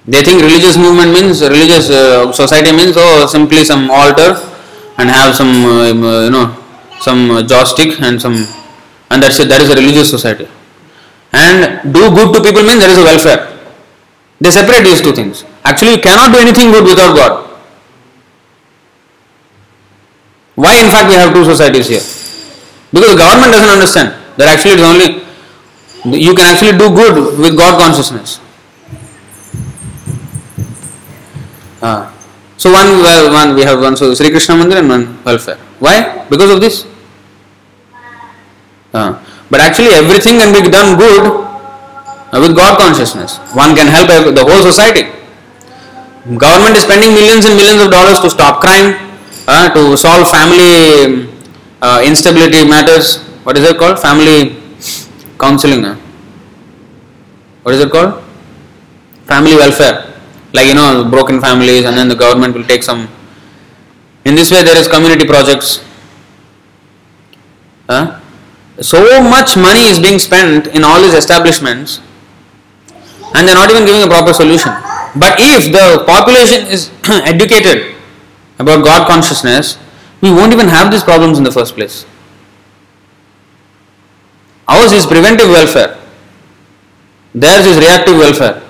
They 0.05 0.23
think 0.23 0.41
religious 0.41 0.77
movement 0.77 1.13
means 1.13 1.41
religious 1.41 1.89
uh, 1.89 2.31
society 2.33 2.71
means 2.71 2.95
oh 2.97 3.27
simply 3.27 3.63
some 3.63 3.89
altar 3.91 4.33
and 4.97 5.09
have 5.09 5.35
some 5.35 5.63
uh, 5.65 6.23
you 6.25 6.31
know 6.31 6.57
some 6.99 7.45
joystick 7.47 8.01
and 8.01 8.19
some 8.19 8.47
and 9.11 9.21
that's 9.21 9.39
it. 9.39 9.49
That 9.49 9.61
is 9.61 9.69
a 9.69 9.75
religious 9.75 10.09
society. 10.09 10.47
And 11.33 11.93
do 11.93 12.09
good 12.09 12.33
to 12.33 12.39
people 12.41 12.63
means 12.63 12.79
there 12.79 12.89
is 12.89 12.97
a 12.97 13.03
welfare. 13.03 13.59
They 14.39 14.49
separate 14.49 14.83
these 14.83 15.01
two 15.01 15.11
things. 15.13 15.43
Actually, 15.63 15.99
you 15.99 16.01
cannot 16.01 16.31
do 16.33 16.39
anything 16.39 16.71
good 16.71 16.83
without 16.83 17.15
God. 17.15 17.47
Why, 20.55 20.81
in 20.81 20.89
fact, 20.89 21.07
we 21.09 21.15
have 21.15 21.33
two 21.33 21.45
societies 21.45 21.87
here? 21.87 22.03
Because 22.91 23.11
the 23.13 23.19
government 23.19 23.51
doesn't 23.53 23.69
understand 23.69 24.09
that 24.37 24.47
actually 24.47 24.71
it 24.71 24.79
is 24.79 24.87
only 24.87 25.20
you 26.05 26.33
can 26.33 26.53
actually 26.53 26.77
do 26.77 26.89
good 26.89 27.37
with 27.37 27.57
God 27.57 27.79
consciousness. 27.79 28.39
Ah. 31.81 32.13
So 32.57 32.71
one, 32.71 33.01
well, 33.01 33.33
one 33.33 33.55
we 33.55 33.63
have 33.63 33.81
one 33.81 33.97
so 33.97 34.13
Sri 34.13 34.29
Krishna 34.29 34.55
Mandir 34.55 34.79
and 34.79 34.89
one 34.89 35.23
welfare. 35.23 35.57
Why? 35.79 36.25
Because 36.29 36.51
of 36.51 36.61
this. 36.61 36.85
Ah. 38.93 39.17
But 39.49 39.61
actually 39.61 39.89
everything 39.89 40.37
can 40.37 40.53
be 40.53 40.69
done 40.69 40.97
good 40.97 41.25
with 42.33 42.55
God 42.55 42.77
consciousness. 42.79 43.37
One 43.53 43.75
can 43.75 43.87
help 43.87 44.07
the 44.07 44.45
whole 44.45 44.61
society. 44.61 45.09
Government 46.37 46.77
is 46.77 46.83
spending 46.83 47.13
millions 47.13 47.45
and 47.45 47.57
millions 47.57 47.81
of 47.81 47.89
dollars 47.89 48.19
to 48.21 48.29
stop 48.29 48.61
crime, 48.61 48.93
uh, 49.47 49.73
to 49.73 49.97
solve 49.97 50.29
family 50.29 51.27
uh, 51.81 52.01
instability 52.05 52.63
matters. 52.63 53.17
What 53.43 53.57
is 53.57 53.65
it 53.65 53.77
called? 53.77 53.99
Family 53.99 54.61
counseling. 55.41 55.84
What 57.63 57.75
is 57.75 57.82
it 57.82 57.91
called? 57.91 58.23
Family 59.25 59.56
welfare. 59.56 60.13
Like 60.54 60.67
you 60.67 60.75
know, 60.75 61.08
broken 61.10 61.41
families, 61.41 61.86
and 61.86 61.97
then 61.97 62.08
the 62.08 62.15
government 62.15 62.56
will 62.56 62.65
take 62.65 62.84
some. 62.84 63.08
In 64.25 64.36
this 64.36 64.51
way, 64.51 64.63
there 64.63 64.77
is 64.77 64.88
community 64.88 65.25
projects. 65.25 65.84
Uh, 67.89 68.19
so 68.80 68.99
much 69.23 69.58
money 69.58 69.86
is 69.93 69.99
being 69.99 70.19
spent 70.19 70.67
in 70.67 70.84
all 70.84 71.01
these 71.01 71.13
establishments, 71.13 71.99
and 73.36 73.47
they're 73.47 73.56
not 73.56 73.69
even 73.69 73.86
giving 73.86 74.04
a 74.04 74.08
proper 74.08 74.34
solution. 74.34 74.71
But 75.15 75.36
if 75.39 75.71
the 75.71 76.04
population 76.06 76.67
is 76.67 76.91
educated 77.10 77.95
about 78.60 78.84
God 78.84 79.08
consciousness, 79.08 79.77
we 80.21 80.32
won't 80.32 80.54
even 80.54 80.67
have 80.67 80.91
these 80.91 81.04
problems 81.04 81.38
in 81.38 81.43
the 81.43 81.51
first 81.51 81.75
place. 81.75 82.06
Ours 84.71 84.91
is 84.93 85.05
preventive 85.05 85.49
welfare. 85.49 85.97
Theirs 87.36 87.65
is 87.65 87.77
reactive 87.77 88.15
welfare. 88.15 88.62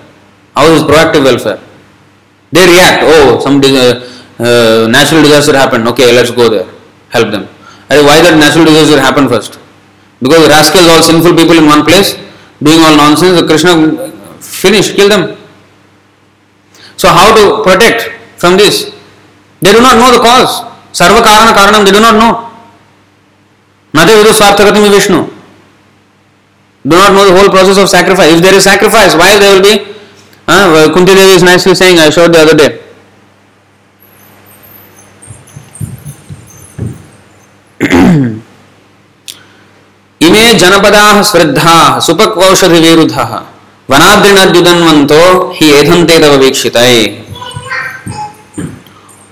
Ours 0.56 0.80
is 0.80 0.82
proactive 0.82 1.24
welfare. 1.24 1.60
They 2.50 2.66
react. 2.66 3.02
Oh, 3.04 3.38
some 3.40 3.60
uh, 3.62 4.02
uh, 4.38 4.88
natural 4.88 5.22
disaster 5.22 5.56
happened. 5.56 5.86
Okay, 5.88 6.12
let's 6.12 6.30
go 6.30 6.48
there. 6.48 6.68
Help 7.10 7.30
them. 7.30 7.44
Why 7.88 8.20
that 8.22 8.36
natural 8.38 8.64
disaster 8.64 9.00
happened 9.00 9.28
first? 9.28 9.58
Because 10.20 10.48
rascals, 10.48 10.88
all 10.88 11.02
sinful 11.02 11.36
people 11.36 11.56
in 11.58 11.66
one 11.66 11.84
place, 11.84 12.14
doing 12.62 12.80
all 12.82 12.96
nonsense. 12.96 13.42
Krishna 13.42 14.10
finish, 14.40 14.92
kill 14.94 15.08
them. 15.08 15.36
So 16.96 17.08
how 17.08 17.34
to 17.34 17.62
protect 17.62 18.10
from 18.38 18.56
this? 18.56 18.94
They 19.60 19.72
do 19.72 19.80
not 19.80 19.98
know 19.98 20.10
the 20.12 20.22
cause. 20.22 20.62
Sarva 20.92 21.22
Karana 21.22 21.52
Karanam, 21.52 21.84
they 21.84 21.92
do 21.92 22.00
not 22.00 22.16
know. 22.16 22.50
Nate 23.94 24.14
Vidu 24.18 24.32
Swarthakatimi 24.32 24.90
Vishnu 24.90 25.41
Do 26.87 26.95
not 26.95 27.13
know 27.13 27.25
the 27.25 27.35
whole 27.39 27.49
process 27.49 27.77
of 27.77 27.89
sacrifice. 27.89 28.33
If 28.33 28.41
there 28.41 28.53
is 28.53 28.63
sacrifice, 28.63 29.15
why 29.15 29.37
there 29.39 29.55
will 29.55 29.63
be? 29.63 29.95
Uh, 30.47 30.91
Kunti 30.93 31.15
Devi 31.15 31.31
is 31.35 31.43
nicely 31.43 31.75
saying, 31.75 31.99
I 31.99 32.09
showed 32.09 32.33
the 32.33 32.39
other 32.39 32.55
day. 32.55 32.83
इमे 40.27 40.53
जनपदा 40.59 41.03
श्रद्धा 41.31 41.77
सुपक्वौषधि 42.05 42.79
विरुद्ध 42.87 43.15
वनाद्रिनद्युदन्वन्तो 43.89 45.21
हि 45.59 45.71
एधन्ते 45.79 46.19
तव 46.19 46.35
वीक्षितै 46.43 46.93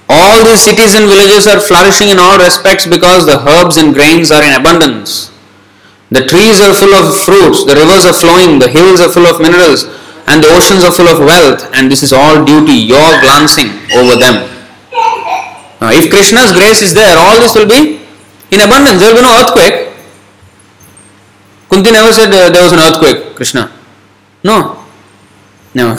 All 0.08 0.44
these 0.46 0.62
cities 0.62 0.94
and 0.94 1.08
villages 1.08 1.48
are 1.48 1.60
flourishing 1.60 2.10
in 2.10 2.20
all 2.20 2.38
respects 2.38 2.86
because 2.86 3.26
the 3.26 3.38
herbs 3.50 3.78
and 3.78 3.94
grains 3.94 4.32
are 4.32 4.44
in 4.44 4.54
abundance. 4.54 5.29
The 6.11 6.27
trees 6.27 6.61
are 6.61 6.75
full 6.75 6.91
of 6.95 7.15
fruits, 7.23 7.65
the 7.65 7.75
rivers 7.79 8.05
are 8.05 8.13
flowing, 8.13 8.59
the 8.59 8.69
hills 8.69 9.01
are 9.01 9.09
full 9.09 9.27
of 9.27 9.41
minerals, 9.41 9.87
and 10.27 10.43
the 10.43 10.51
oceans 10.51 10.83
are 10.83 10.91
full 10.91 11.07
of 11.07 11.23
wealth, 11.23 11.71
and 11.75 11.91
this 11.91 12.03
is 12.03 12.13
all 12.13 12.45
due 12.45 12.67
to 12.67 12.75
your 12.75 13.09
glancing 13.23 13.71
over 13.95 14.19
them. 14.19 14.51
Now, 15.81 15.95
if 15.95 16.11
Krishna's 16.11 16.53
grace 16.53 16.83
is 16.83 16.93
there, 16.95 17.17
all 17.17 17.39
this 17.39 17.55
will 17.55 17.69
be 17.69 18.03
in 18.51 18.61
abundance. 18.61 18.99
There 18.99 19.15
will 19.15 19.23
be 19.23 19.27
no 19.27 19.39
earthquake. 19.39 19.95
Kunti 21.71 21.93
never 21.93 22.13
said 22.13 22.29
uh, 22.35 22.51
there 22.51 22.63
was 22.63 22.73
an 22.73 22.81
earthquake, 22.81 23.37
Krishna. 23.37 23.71
No. 24.43 24.85
Never. 25.75 25.97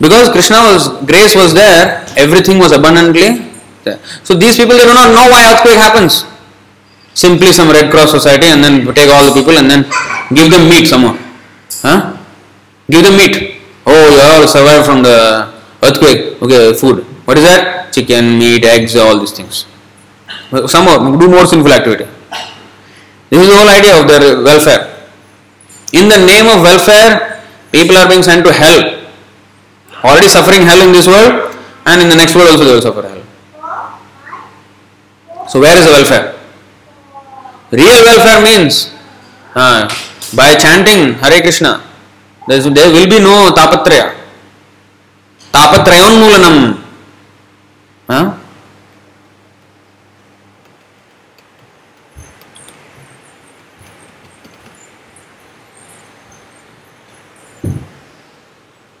Because 0.00 0.30
Krishna's 0.30 0.88
grace 1.08 1.34
was 1.34 1.54
there, 1.54 2.06
everything 2.16 2.58
was 2.58 2.72
abundantly 2.72 3.50
there. 3.82 3.98
So 4.22 4.34
these 4.34 4.56
people 4.56 4.76
they 4.76 4.84
do 4.84 4.94
not 4.94 5.08
know 5.10 5.26
why 5.32 5.56
earthquake 5.56 5.76
happens. 5.76 6.24
Simply 7.18 7.50
some 7.50 7.68
Red 7.76 7.90
Cross 7.90 8.10
society 8.18 8.46
and 8.54 8.62
then 8.62 8.74
take 8.94 9.10
all 9.10 9.26
the 9.26 9.34
people 9.34 9.58
and 9.58 9.68
then 9.70 9.82
give 10.30 10.50
them 10.54 10.68
meat 10.70 10.86
somehow. 10.86 11.18
Huh? 11.82 12.16
Give 12.90 13.02
them 13.02 13.16
meat. 13.16 13.58
Oh, 13.86 14.04
you 14.14 14.20
all 14.22 14.46
survived 14.46 14.86
from 14.86 15.02
the 15.02 15.18
earthquake. 15.82 16.40
Okay, 16.40 16.72
food. 16.74 17.02
What 17.26 17.36
is 17.38 17.44
that? 17.44 17.92
Chicken, 17.92 18.38
meat, 18.38 18.64
eggs, 18.64 18.94
all 18.94 19.18
these 19.18 19.32
things. 19.32 19.66
Somehow 20.66 21.16
do 21.18 21.26
more 21.28 21.46
sinful 21.46 21.72
activity. 21.72 22.06
This 23.30 23.40
is 23.42 23.48
the 23.48 23.56
whole 23.56 23.68
idea 23.68 23.98
of 24.00 24.06
their 24.06 24.40
welfare. 24.42 24.94
In 25.92 26.08
the 26.08 26.18
name 26.22 26.46
of 26.46 26.62
welfare, 26.62 27.42
people 27.72 27.96
are 27.96 28.08
being 28.08 28.22
sent 28.22 28.44
to 28.46 28.52
hell 28.52 28.98
already 30.04 30.28
suffering 30.28 30.62
hell 30.62 30.80
in 30.86 30.92
this 30.92 31.06
world 31.06 31.56
and 31.86 32.02
in 32.02 32.08
the 32.08 32.16
next 32.16 32.34
world 32.34 32.48
also 32.48 32.64
they 32.64 32.74
will 32.74 32.82
suffer 32.82 33.02
hell. 33.02 33.22
So 35.48 35.60
where 35.60 35.76
is 35.76 35.84
the 35.84 35.90
welfare? 35.90 36.37
Real 37.70 38.00
welfare 38.04 38.40
means 38.40 38.94
uh, 39.54 39.84
by 40.34 40.54
chanting 40.56 41.12
Hare 41.20 41.42
Krishna, 41.42 41.84
there 42.48 42.62
will 42.64 43.08
be 43.08 43.20
no 43.20 43.52
tapatraya. 43.52 44.16
Tapatrayon 45.52 46.84
Huh? 48.08 48.38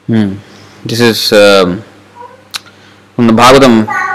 Hmm. 0.08 0.36
This 0.84 1.00
is 1.00 1.32
um, 1.32 1.82
from 3.16 3.26
the 3.28 3.32
Bhagavatam. 3.32 4.07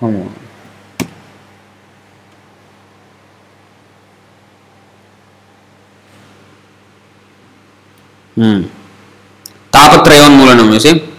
Come 0.00 0.16
on. 0.16 0.32
Hmm. 8.36 8.68
Tapatrayonmulanam, 9.72 10.68
you 10.72 10.80
see. 10.80 11.16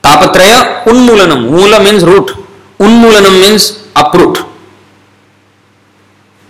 Tapatraya 0.00 0.82
unmulanam. 0.88 1.52
Mula 1.52 1.78
means 1.84 2.02
root. 2.02 2.32
Unmulanam 2.80 3.36
means 3.38 3.86
uproot. 3.94 4.40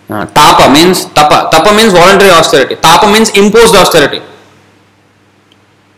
Uh, 0.09 0.25
tapa 0.31 0.71
means 0.71 1.11
tapa. 1.11 1.51
Tapa 1.51 1.75
means 1.75 1.93
voluntary 1.93 2.31
austerity. 2.31 2.79
Tapa 2.79 3.11
means 3.11 3.35
imposed 3.35 3.75
austerity. 3.75 4.23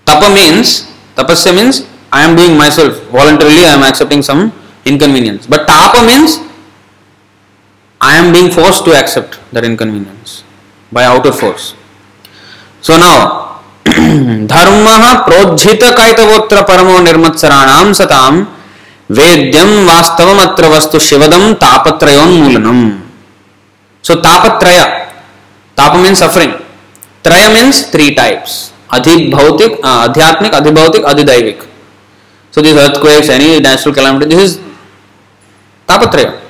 Tapa 0.08 0.32
means 0.32 0.88
tapasya 1.14 1.52
means 1.52 1.86
I 2.08 2.24
am 2.24 2.34
doing 2.34 2.56
myself 2.56 2.96
voluntarily. 3.12 3.68
I 3.68 3.76
am 3.76 3.84
accepting 3.84 4.22
some 4.24 4.50
inconvenience. 4.85 5.47
But 5.47 5.67
tapa 5.67 6.05
means 6.05 6.37
I 8.01 8.15
am 8.17 8.31
being 8.33 8.51
forced 8.51 8.85
to 8.85 8.93
accept 8.93 9.39
that 9.51 9.63
inconvenience 9.63 10.43
by 10.91 11.03
outer 11.03 11.31
force. 11.31 11.75
So 12.81 12.97
now 12.97 13.45
धर्म 13.89 14.85
प्रोज्झित 15.25 15.83
कैतवोत्र 15.97 16.61
परमो 16.69 16.99
निर्मत्सराणाम 17.05 17.91
सताम 17.99 18.39
वेद्यम 19.19 19.71
वास्तवमत्र 19.87 20.67
वस्तु 20.75 20.99
शिवदम 21.09 21.53
तापत्रयोन्मूलनम 21.63 22.81
So 24.01 24.21
tapatraya. 24.21 25.11
Tapa 25.75 26.01
means 26.01 26.19
suffering. 26.19 26.53
Traya 27.23 27.53
means 27.53 27.87
three 27.87 28.15
types. 28.15 28.71
Adhibhautik, 28.89 29.79
uh, 29.83 30.09
Adhyatmik, 30.09 30.51
Adhibhautik, 30.51 31.03
Adhidaivik. 31.03 31.67
So 32.51 32.61
these 32.61 32.75
earthquakes, 32.75 33.29
any 33.29 33.59
natural 33.59 33.93
calamity, 33.93 34.25
this 34.33 34.41
is 34.41 34.51
tapatraya. 35.94 36.40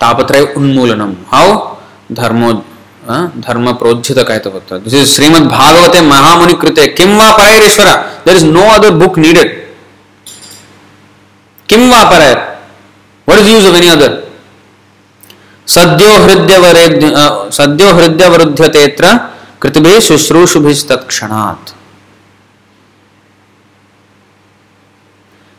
Tapatraya 0.00 0.54
unmulanam. 0.54 1.16
How? 1.26 1.78
Dharmo, 2.12 2.64
धर्म 3.10 3.72
प्रोज्झित 3.80 4.18
कहते 4.28 4.78
this 4.78 4.94
is 4.94 5.08
Shrimad 5.10 5.46
भागवते 5.50 6.00
महामुनि 6.08 6.52
कृते 6.62 6.86
किम 6.98 7.16
वा 7.18 7.30
परैरेश्वर 7.36 7.86
there 8.26 8.36
is 8.36 8.44
no 8.46 8.66
other 8.70 8.90
book 9.00 9.18
needed 9.18 9.48
किम 11.68 11.90
वा 11.92 12.02
परैर 12.10 12.36
what 13.28 13.40
is 13.40 13.48
use 13.50 13.66
of 13.68 13.76
any 13.76 13.88
other 13.88 14.12
सद्यो 15.68 16.12
हृदय 16.24 16.58
वरे 16.66 16.84
सद्यो 17.58 17.92
हृदय 17.96 18.28
वरुध्यतेत्र 18.28 19.16
कृतभे 19.62 20.00
शुश्रूषुभिस्तत्क्षणात् 20.00 21.74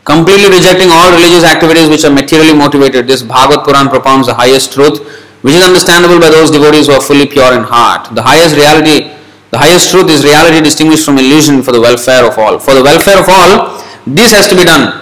completely 0.04 0.50
rejecting 0.50 0.90
all 0.90 1.10
religious 1.12 1.44
activities 1.44 1.88
which 1.88 2.04
are 2.04 2.12
materially 2.12 2.54
motivated. 2.54 3.06
This 3.06 3.22
Bhagavad 3.22 3.64
Puran 3.64 3.88
propounds 3.88 4.26
the 4.26 4.34
highest 4.34 4.72
truth, 4.72 4.98
which 5.42 5.54
is 5.54 5.62
understandable 5.62 6.18
by 6.18 6.30
those 6.30 6.50
devotees 6.50 6.86
who 6.86 6.94
are 6.94 7.00
fully 7.00 7.26
pure 7.26 7.54
in 7.54 7.62
heart. 7.62 8.14
The 8.14 8.22
highest 8.22 8.56
reality, 8.56 9.14
the 9.50 9.58
highest 9.58 9.90
truth 9.90 10.10
is 10.10 10.24
reality 10.24 10.60
distinguished 10.60 11.04
from 11.04 11.18
illusion 11.18 11.62
for 11.62 11.72
the 11.72 11.80
welfare 11.80 12.26
of 12.26 12.38
all. 12.38 12.58
For 12.58 12.74
the 12.74 12.82
welfare 12.82 13.18
of 13.18 13.28
all, 13.28 13.82
this 14.06 14.32
has 14.32 14.48
to 14.48 14.56
be 14.56 14.64
done. 14.64 14.98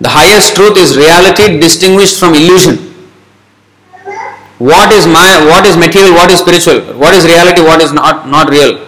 The 0.00 0.08
highest 0.08 0.56
truth 0.56 0.76
is 0.78 0.96
reality 0.96 1.60
distinguished 1.60 2.18
from 2.18 2.34
illusion. 2.34 2.90
What 4.58 4.92
is 4.92 5.06
my 5.06 5.42
what 5.46 5.66
is 5.66 5.76
material, 5.76 6.14
what 6.14 6.30
is 6.30 6.38
spiritual, 6.38 6.94
what 6.98 7.14
is 7.14 7.24
reality, 7.24 7.62
what 7.62 7.80
is 7.80 7.92
not, 7.92 8.28
not 8.28 8.48
real? 8.48 8.78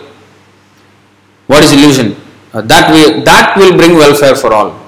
What 1.46 1.62
is 1.62 1.72
illusion? 1.72 2.23
Uh, 2.55 2.62
that, 2.62 2.86
we, 2.94 3.20
that 3.24 3.59
will 3.59 3.76
bring 3.76 3.96
welfare 3.96 4.36
for 4.36 4.55
all. 4.55 4.80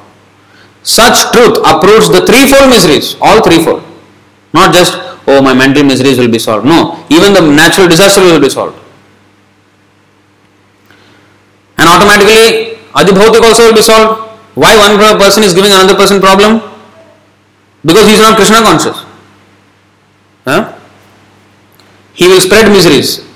Such 0.85 1.33
truth 1.35 1.59
uproots 1.67 2.09
the 2.09 2.23
threefold 2.25 2.71
miseries, 2.71 3.17
all 3.21 3.43
threefold. 3.43 3.83
Not 4.55 4.73
just, 4.73 4.95
oh, 5.27 5.43
my 5.43 5.53
mental 5.53 5.83
miseries 5.83 6.17
will 6.17 6.31
be 6.31 6.39
solved. 6.39 6.65
No, 6.65 7.05
even 7.11 7.33
the 7.33 7.43
natural 7.43 7.89
disaster 7.89 8.21
will 8.21 8.41
be 8.41 8.49
solved. 8.49 8.79
And 11.77 11.89
automatically, 11.89 12.79
Adibhautik 12.95 13.43
also 13.43 13.67
will 13.67 13.75
be 13.75 13.83
solved. 13.83 14.23
Why 14.55 14.79
one 14.79 14.97
person 15.19 15.43
is 15.43 15.53
giving 15.53 15.73
another 15.73 15.97
person 15.97 16.21
problem? 16.21 16.63
Because 17.85 18.07
he 18.07 18.15
is 18.15 18.21
not 18.21 18.37
Krishna 18.37 18.63
conscious. 18.63 19.05
Huh? 20.45 20.79
He 22.15 22.29
will 22.29 22.41
spread 22.41 22.71
miseries. 22.71 23.27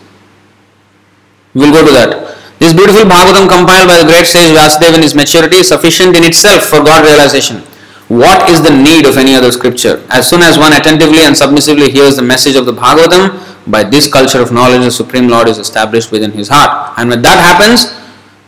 We 1.53 1.63
will 1.63 1.73
go 1.73 1.85
to 1.85 1.93
that. 1.93 2.20
This 2.61 2.75
beautiful 2.75 3.09
Bhagavatam 3.09 3.49
compiled 3.49 3.89
by 3.89 3.97
the 3.97 4.05
great 4.05 4.27
sage 4.27 4.53
Vyasadeva 4.55 4.97
in 4.97 5.03
his 5.03 5.15
maturity 5.15 5.57
is 5.57 5.69
sufficient 5.69 6.15
in 6.15 6.25
itself 6.25 6.65
for 6.65 6.85
God 6.85 7.07
realization. 7.07 7.65
What 8.09 8.51
is 8.51 8.63
the 8.63 8.71
need 8.71 9.07
of 9.07 9.17
any 9.17 9.35
other 9.35 9.51
scripture? 9.51 10.05
As 10.11 10.29
soon 10.29 10.43
as 10.43 10.59
one 10.59 10.75
attentively 10.75 11.21
and 11.23 11.35
submissively 11.35 11.91
hears 11.91 12.17
the 12.17 12.23
message 12.23 12.57
of 12.57 12.67
the 12.67 12.73
Bhagavatam, 12.73 13.41
by 13.71 13.83
this 13.83 14.13
culture 14.13 14.43
of 14.43 14.53
knowledge, 14.53 14.83
the 14.83 14.91
Supreme 14.91 15.29
Lord 15.29 15.49
is 15.49 15.57
established 15.57 16.13
within 16.13 16.33
his 16.33 16.49
heart. 16.49 16.99
And 16.99 17.09
when 17.09 17.23
that 17.23 17.39
happens, 17.41 17.97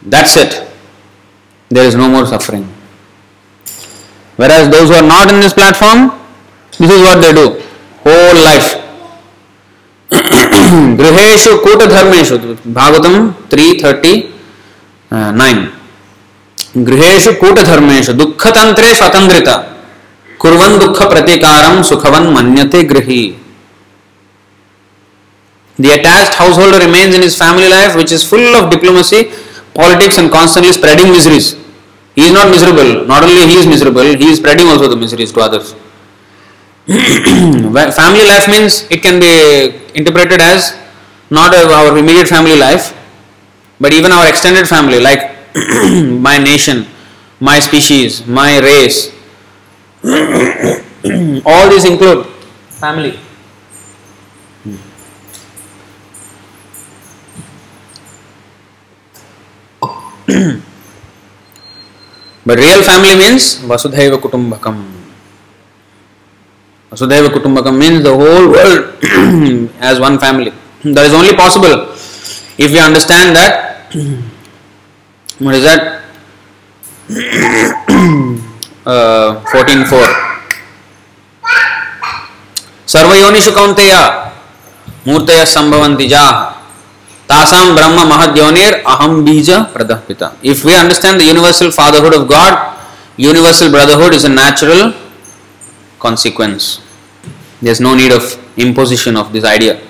that's 0.02 0.36
it. 0.36 0.68
There 1.70 1.86
is 1.86 1.94
no 1.94 2.06
more 2.06 2.26
suffering. 2.26 2.64
Whereas 4.36 4.68
those 4.68 4.90
who 4.90 4.94
are 4.96 5.08
not 5.08 5.32
in 5.32 5.40
this 5.40 5.54
platform, 5.54 6.20
this 6.78 6.90
is 6.90 7.00
what 7.00 7.22
they 7.22 7.32
do. 7.32 7.62
Whole 8.04 8.34
life. 8.44 8.81
गृहेशु 11.00 11.56
कूटधर्मेशु 11.64 12.36
Bhagavatam 12.78 13.14
three 13.52 13.66
thirty 13.84 14.14
nine 15.40 15.58
गृहेशु 16.88 17.32
कूटधर्मेशु 17.42 18.12
दुःखतन्त्रे 18.20 18.94
स्वतन्त्रिता 19.00 19.56
कुर्वन् 20.42 20.78
दुःख 20.82 21.02
प्रतिकारं 21.12 21.82
सुखवन् 21.90 22.32
मन्यते 22.34 22.82
गृही 22.92 23.22
The 25.78 25.90
attached 25.90 26.34
householder 26.34 26.78
remains 26.78 27.14
in 27.14 27.22
his 27.22 27.36
family 27.36 27.68
life, 27.68 27.96
which 27.96 28.12
is 28.12 28.22
full 28.22 28.54
of 28.56 28.70
diplomacy, 28.70 29.32
politics, 29.74 30.18
and 30.18 30.30
constantly 30.30 30.72
spreading 30.72 31.10
miseries. 31.10 31.56
He 32.14 32.24
is 32.24 32.32
not 32.32 32.50
miserable. 32.50 33.06
Not 33.06 33.22
only 33.22 33.46
he 33.46 33.56
is 33.56 33.66
miserable, 33.66 34.02
he 34.02 34.28
is 34.32 34.36
spreading 34.36 34.68
also 34.68 34.88
the 34.88 34.96
miseries 34.96 35.32
to 35.32 35.40
others. 35.40 35.74
Family 36.86 38.26
life 38.26 38.48
means 38.48 38.86
it 38.90 39.02
can 39.02 39.20
be 39.20 39.70
interpreted 39.94 40.40
as 40.40 40.74
not 41.30 41.54
our 41.54 41.96
immediate 41.96 42.26
family 42.28 42.56
life, 42.56 42.92
but 43.80 43.92
even 43.92 44.10
our 44.12 44.28
extended 44.28 44.66
family, 44.68 45.00
like 45.00 45.30
my 46.28 46.38
nation, 46.38 46.86
my 47.40 47.60
species, 47.60 48.26
my 48.26 48.58
race. 48.58 49.10
All 51.46 51.70
these 51.70 51.84
include 51.84 52.26
family. 52.68 53.18
but 62.46 62.56
real 62.58 62.82
family 62.82 63.16
means 63.16 63.58
Vasudhaiva 63.62 64.18
Kutumbakam. 64.18 65.01
वसुदेव 66.92 67.28
कुटुंबकम 67.34 67.74
mean 67.82 68.02
the 68.02 68.06
whole 68.20 68.46
world 68.48 68.82
as 69.90 69.98
one 70.00 70.16
family 70.24 70.50
that 70.86 71.06
is 71.06 71.14
only 71.14 71.32
possible 71.36 71.72
if 72.60 72.72
you 72.72 72.82
understand 72.82 73.36
that 73.36 73.96
is 75.54 75.66
that 75.66 75.82
fourteen 79.52 79.84
सर्व 82.88 83.14
योनिषु 83.14 83.50
कौंतेय 83.52 83.94
मूर्तय 85.06 85.44
संभवंति 85.48 86.06
जा 86.08 86.24
तासाम 87.28 87.74
ब्रह्म 87.74 88.06
महद 88.08 88.38
अहम 88.86 89.22
बीज 89.24 89.50
प्रदपिता 89.74 90.32
if 90.52 90.66
we 90.66 90.74
understand 90.74 91.18
the 91.20 91.22
universal 91.24 91.70
fatherhood 91.78 92.14
of 92.14 92.26
God 92.34 93.20
universal 93.20 93.68
brotherhood 93.70 94.14
is 94.14 94.26
a 94.26 94.30
natural 94.30 94.92
consequence. 96.06 96.64
There's 97.62 97.80
no 97.80 97.94
need 97.94 98.12
of 98.12 98.24
imposition 98.56 99.16
of 99.16 99.32
this 99.32 99.44
idea. 99.44 99.80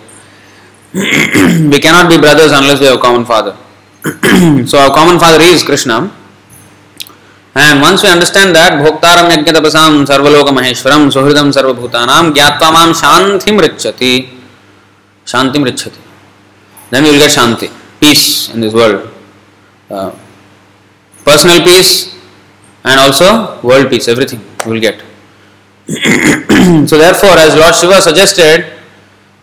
we 1.73 1.79
cannot 1.85 2.11
be 2.13 2.19
brothers 2.25 2.53
unless 2.53 2.79
we 2.81 2.87
have 2.87 2.99
a 2.99 3.05
common 3.07 3.25
father. 3.25 3.57
so 4.71 4.79
our 4.79 4.93
common 4.93 5.19
father 5.19 5.43
is 5.43 5.63
Krishna. 5.63 5.97
And 7.55 7.81
once 7.81 8.03
we 8.03 8.09
understand 8.11 8.55
that, 8.57 8.73
Bhoktaram 8.85 9.31
Yajnatapasam 9.33 10.07
Sarvaloka 10.11 10.53
Maheshwaram 10.59 11.11
Suhridam 11.17 11.49
Sarvabhutanam 11.57 12.33
Gyatva 12.33 12.69
Mam 12.77 12.93
Shantim 13.01 13.59
Richati 13.65 14.13
Shantim 15.25 15.65
Richati. 15.69 16.01
Then 16.91 17.05
we 17.05 17.11
will 17.11 17.19
get 17.19 17.31
Shanti, 17.31 17.71
peace 18.01 18.51
in 18.55 18.61
this 18.61 18.75
world. 18.75 19.09
Uh, 19.91 20.15
personal 21.25 21.63
peace 21.63 22.15
and 22.85 23.01
also 23.01 23.61
world 23.63 23.89
peace, 23.91 24.09
everything 24.09 24.41
we 24.67 24.73
will 24.73 24.81
get. 24.81 25.03
so 26.87 26.99
therefore, 26.99 27.37
as 27.39 27.57
Lord 27.57 27.75
Shiva 27.75 28.01
suggested, 28.01 28.73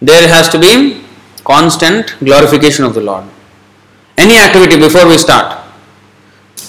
there 0.01 0.27
has 0.27 0.49
to 0.49 0.59
be 0.59 1.03
constant 1.43 2.15
glorification 2.19 2.85
of 2.85 2.93
the 2.93 3.01
Lord. 3.01 3.25
Any 4.17 4.37
activity 4.37 4.77
before 4.77 5.07
we 5.07 5.17
start, 5.17 5.65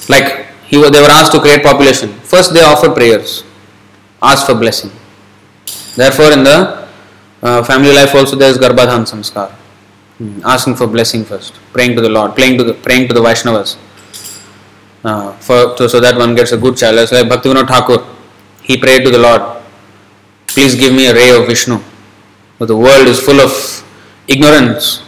like 0.09 0.47
he, 0.67 0.77
they 0.77 1.01
were 1.01 1.11
asked 1.11 1.33
to 1.33 1.41
create 1.41 1.63
population, 1.63 2.13
first 2.21 2.53
they 2.55 2.63
offer 2.63 2.91
prayers, 2.91 3.45
ask 4.23 4.47
for 4.47 4.55
blessing. 4.55 4.91
Therefore, 5.97 6.33
in 6.33 6.45
the 6.45 6.89
uh, 7.43 7.63
family 7.63 7.93
life 7.93 8.15
also 8.15 8.37
there 8.37 8.51
is 8.51 8.59
Garbhadhan 8.59 9.07
Samskar, 9.11 9.51
hmm, 10.19 10.41
asking 10.45 10.77
for 10.77 10.87
blessing 10.87 11.25
first, 11.25 11.55
praying 11.73 11.95
to 11.97 12.03
the 12.03 12.09
Lord, 12.09 12.35
praying 12.35 12.59
to 12.59 12.65
the, 12.65 12.75
praying 12.75 13.09
to 13.09 13.15
the 13.15 13.21
Vaishnavas. 13.21 13.77
Uh, 15.03 15.33
for, 15.35 15.77
so, 15.79 15.87
so 15.89 16.01
that 16.01 16.17
one 16.17 16.35
gets 16.35 16.53
a 16.53 16.59
good 16.59 16.77
child. 16.77 16.97
Like 16.97 17.27
Bhaktivinoda 17.27 17.67
Thakur, 17.67 18.07
he 18.63 18.77
prayed 18.77 19.05
to 19.05 19.11
the 19.11 19.19
Lord, 19.19 19.60
Please 20.55 20.75
give 20.75 20.93
me 20.93 21.07
a 21.07 21.15
ray 21.15 21.31
of 21.31 21.47
Vishnu. 21.47 21.79
But 22.59 22.67
the 22.67 22.77
world 22.77 23.07
is 23.07 23.21
full 23.21 23.41
of 23.41 23.53
ignorance 24.27 25.03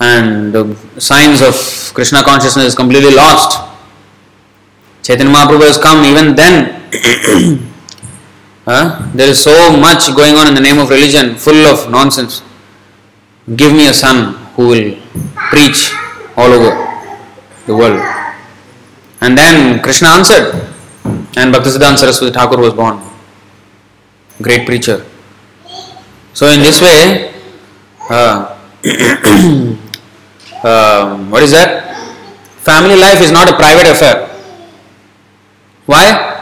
and 0.00 0.52
the 0.52 0.76
signs 0.98 1.40
of 1.42 1.54
Krishna 1.94 2.22
consciousness 2.22 2.66
is 2.66 2.74
completely 2.74 3.14
lost. 3.14 3.62
Chaitanya 5.02 5.32
Mahaprabhu 5.32 5.66
has 5.66 5.78
come 5.78 6.04
even 6.04 6.34
then. 6.34 6.82
there 9.14 9.28
is 9.28 9.42
so 9.42 9.76
much 9.76 10.14
going 10.14 10.34
on 10.34 10.48
in 10.48 10.54
the 10.54 10.60
name 10.60 10.78
of 10.78 10.90
religion, 10.90 11.36
full 11.36 11.64
of 11.66 11.88
nonsense. 11.90 12.42
Give 13.54 13.72
me 13.72 13.88
a 13.88 13.94
son 13.94 14.34
who 14.56 14.68
will 14.68 14.96
preach 15.50 15.92
all 16.36 16.52
over 16.52 16.74
the 17.66 17.76
world. 17.76 18.02
And 19.20 19.38
then 19.38 19.80
Krishna 19.82 20.08
answered, 20.08 20.52
and 21.36 21.54
Bhaktisiddhanta 21.54 21.98
Saraswati 21.98 22.34
Thakur 22.34 22.58
was 22.58 22.74
born 22.74 23.00
great 24.40 24.66
preacher. 24.66 25.04
So, 26.34 26.48
in 26.48 26.60
this 26.60 26.82
way, 26.82 27.32
uh, 28.10 28.58
uh, 30.62 31.24
what 31.30 31.42
is 31.42 31.52
that? 31.52 31.96
Family 32.60 32.96
life 32.96 33.22
is 33.22 33.30
not 33.30 33.48
a 33.48 33.56
private 33.56 33.86
affair. 33.86 34.28
Why? 35.86 36.36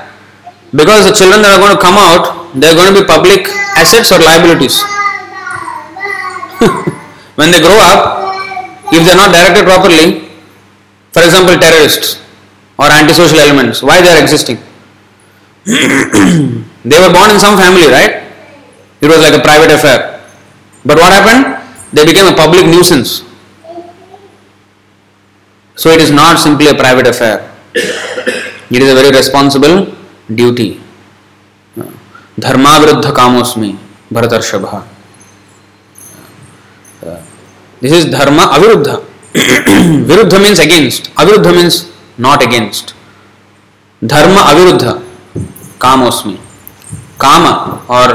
Because 0.74 1.06
the 1.06 1.12
children 1.12 1.42
that 1.42 1.54
are 1.54 1.60
going 1.60 1.76
to 1.76 1.80
come 1.80 1.94
out, 1.94 2.50
they 2.58 2.66
are 2.66 2.74
going 2.74 2.92
to 2.92 3.00
be 3.00 3.06
public 3.06 3.46
assets 3.78 4.10
or 4.10 4.18
liabilities. 4.18 4.82
when 7.38 7.52
they 7.52 7.60
grow 7.60 7.78
up, 7.78 8.34
if 8.90 9.04
they 9.04 9.12
are 9.12 9.20
not 9.20 9.30
directed 9.30 9.64
properly, 9.64 10.30
for 11.12 11.22
example, 11.22 11.56
terrorists 11.60 12.20
or 12.78 12.90
antisocial 12.90 13.38
elements, 13.38 13.82
why 13.82 14.00
they 14.02 14.08
are 14.08 14.20
existing? 14.20 14.58
they 16.85 16.99
were 16.99 17.13
born 17.13 17.31
in 17.31 17.39
some 17.39 17.57
family, 17.57 17.87
right? 17.87 18.23
It 19.01 19.07
was 19.07 19.19
like 19.19 19.33
a 19.33 19.39
private 19.39 19.71
affair. 19.71 20.21
But 20.85 20.97
what 20.97 21.11
happened? 21.11 21.57
They 21.93 22.05
became 22.05 22.31
a 22.31 22.35
public 22.35 22.65
nuisance. 22.65 23.23
So 25.75 25.89
it 25.89 26.01
is 26.01 26.11
not 26.11 26.39
simply 26.39 26.67
a 26.67 26.75
private 26.75 27.07
affair. 27.07 27.49
It 27.73 28.81
is 28.81 28.91
a 28.91 28.95
very 28.95 29.11
responsible 29.11 29.95
duty. 30.33 30.81
धर्माविरुद्ध 32.43 33.11
कामोस्मि 33.15 33.73
भरतर्षभ 34.13 34.65
this 37.81 37.93
is 37.97 38.05
dharma 38.13 38.43
aviruddha 38.55 38.95
viruddha 40.09 40.39
means 40.45 40.59
against 40.59 41.09
aviruddha 41.21 41.51
means 41.57 41.75
not 42.25 42.43
against 42.47 42.93
dharma 44.13 44.41
aviruddha 44.51 44.93
kamosmi 45.83 46.35
kama 47.18 47.84
or 47.88 48.08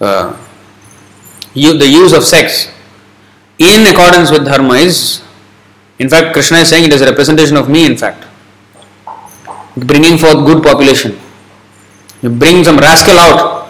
uh, 0.00 0.36
the 1.54 1.88
use 1.88 2.12
of 2.12 2.24
sex 2.24 2.70
in 3.58 3.86
accordance 3.86 4.30
with 4.30 4.44
dharma 4.44 4.74
is 4.74 5.22
in 5.98 6.08
fact 6.08 6.32
krishna 6.32 6.58
is 6.58 6.68
saying 6.68 6.84
it 6.84 6.92
is 6.92 7.00
a 7.00 7.06
representation 7.06 7.56
of 7.56 7.68
me 7.68 7.86
in 7.86 7.96
fact 7.96 8.24
bringing 9.76 10.18
forth 10.18 10.44
good 10.46 10.62
population 10.62 11.18
you 12.22 12.30
bring 12.30 12.64
some 12.64 12.78
rascal 12.78 13.18
out 13.18 13.68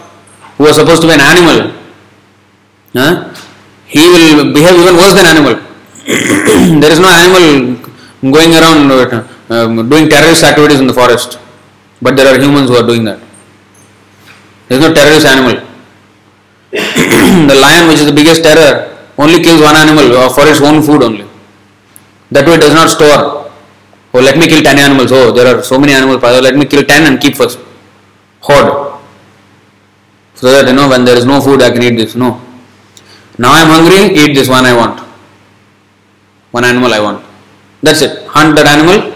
who 0.57 0.63
was 0.65 0.75
supposed 0.75 1.01
to 1.01 1.07
be 1.07 1.13
an 1.13 1.21
animal 1.21 1.73
huh? 2.93 3.33
he 3.87 4.03
will 4.13 4.53
behave 4.53 4.75
even 4.83 4.95
worse 4.95 5.13
than 5.13 5.25
animal. 5.25 5.55
there 6.81 6.91
is 6.91 6.99
no 6.99 7.09
animal 7.09 7.75
going 8.31 8.53
around 8.53 8.91
uh, 8.91 9.83
doing 9.83 10.09
terrorist 10.09 10.43
activities 10.43 10.79
in 10.79 10.87
the 10.87 10.93
forest, 10.93 11.39
but 12.01 12.15
there 12.15 12.27
are 12.27 12.37
humans 12.39 12.69
who 12.69 12.75
are 12.75 12.85
doing 12.85 13.05
that. 13.05 13.19
There 14.67 14.77
is 14.79 14.83
no 14.87 14.93
terrorist 14.93 15.25
animal. 15.25 15.65
the 16.71 17.55
lion, 17.55 17.87
which 17.87 17.99
is 17.99 18.05
the 18.05 18.13
biggest 18.13 18.43
terror, 18.43 18.97
only 19.17 19.41
kills 19.41 19.61
one 19.61 19.75
animal 19.75 20.17
uh, 20.17 20.29
for 20.29 20.47
its 20.47 20.61
own 20.61 20.81
food 20.83 21.01
only. 21.03 21.27
That 22.31 22.45
way, 22.45 22.55
it 22.55 22.61
does 22.61 22.73
not 22.73 22.89
store. 22.89 23.51
Oh, 24.13 24.19
let 24.19 24.37
me 24.37 24.47
kill 24.47 24.61
10 24.61 24.77
animals. 24.79 25.11
Oh, 25.11 25.31
there 25.31 25.47
are 25.55 25.63
so 25.63 25.79
many 25.79 25.93
animals. 25.93 26.21
Let 26.21 26.55
me 26.55 26.65
kill 26.65 26.83
10 26.83 27.03
and 27.05 27.21
keep 27.21 27.35
first. 27.35 27.59
Hoard. 28.41 28.99
So 30.35 30.51
that 30.51 30.67
you 30.67 30.73
know 30.73 30.87
when 30.89 31.03
there 31.05 31.17
is 31.17 31.25
no 31.25 31.41
food, 31.41 31.61
I 31.61 31.71
can 31.71 31.81
eat 31.81 31.95
this. 31.95 32.15
No. 32.15 32.41
Now 33.37 33.53
I 33.53 33.61
am 33.61 33.69
hungry, 33.69 34.15
eat 34.15 34.33
this 34.35 34.49
one 34.49 34.65
I 34.65 34.75
want. 34.75 34.99
One 36.51 36.65
animal 36.65 36.93
I 36.93 36.99
want. 36.99 37.25
That's 37.81 38.01
it. 38.01 38.27
Hunt 38.27 38.55
that 38.55 38.67
animal 38.67 39.13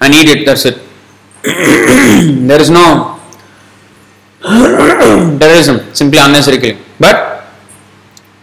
and 0.00 0.14
eat 0.14 0.28
it. 0.28 0.46
That's 0.46 0.64
it. 0.64 0.78
there 2.48 2.60
is 2.60 2.70
no 2.70 3.17
terrorism, 5.40 5.94
simply 5.94 6.18
unnecessary 6.18 6.58
killing. 6.60 6.82
But 6.98 7.44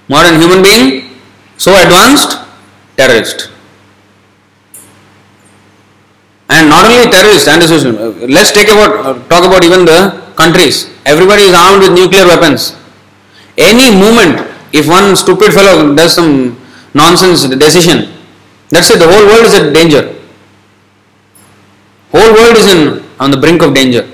modern 0.10 0.40
human 0.42 0.62
being, 0.62 1.20
so 1.58 1.72
advanced, 1.72 2.40
terrorist. 2.98 3.52
And 6.50 6.70
not 6.70 6.86
only 6.86 7.10
terrorist, 7.10 7.48
anti-social. 7.48 7.98
Uh, 7.98 8.28
let's 8.28 8.52
take 8.52 8.68
about 8.68 9.06
uh, 9.06 9.14
talk 9.28 9.44
about 9.46 9.64
even 9.64 9.86
the 9.86 10.32
countries. 10.36 10.92
Everybody 11.06 11.44
is 11.44 11.54
armed 11.54 11.82
with 11.82 11.94
nuclear 11.94 12.26
weapons. 12.26 12.76
Any 13.58 13.96
movement 13.96 14.56
if 14.74 14.88
one 14.88 15.16
stupid 15.16 15.54
fellow 15.54 15.96
does 15.96 16.14
some 16.14 16.60
nonsense 16.94 17.48
decision, 17.48 18.12
that's 18.70 18.90
it, 18.92 19.00
the 19.00 19.08
whole 19.08 19.26
world 19.26 19.46
is 19.46 19.54
in 19.54 19.74
danger. 19.74 20.14
Whole 22.12 22.34
world 22.34 22.58
is 22.58 22.68
in 22.68 23.04
on 23.20 23.32
the 23.32 23.38
brink 23.38 23.62
of 23.62 23.74
danger. 23.74 24.08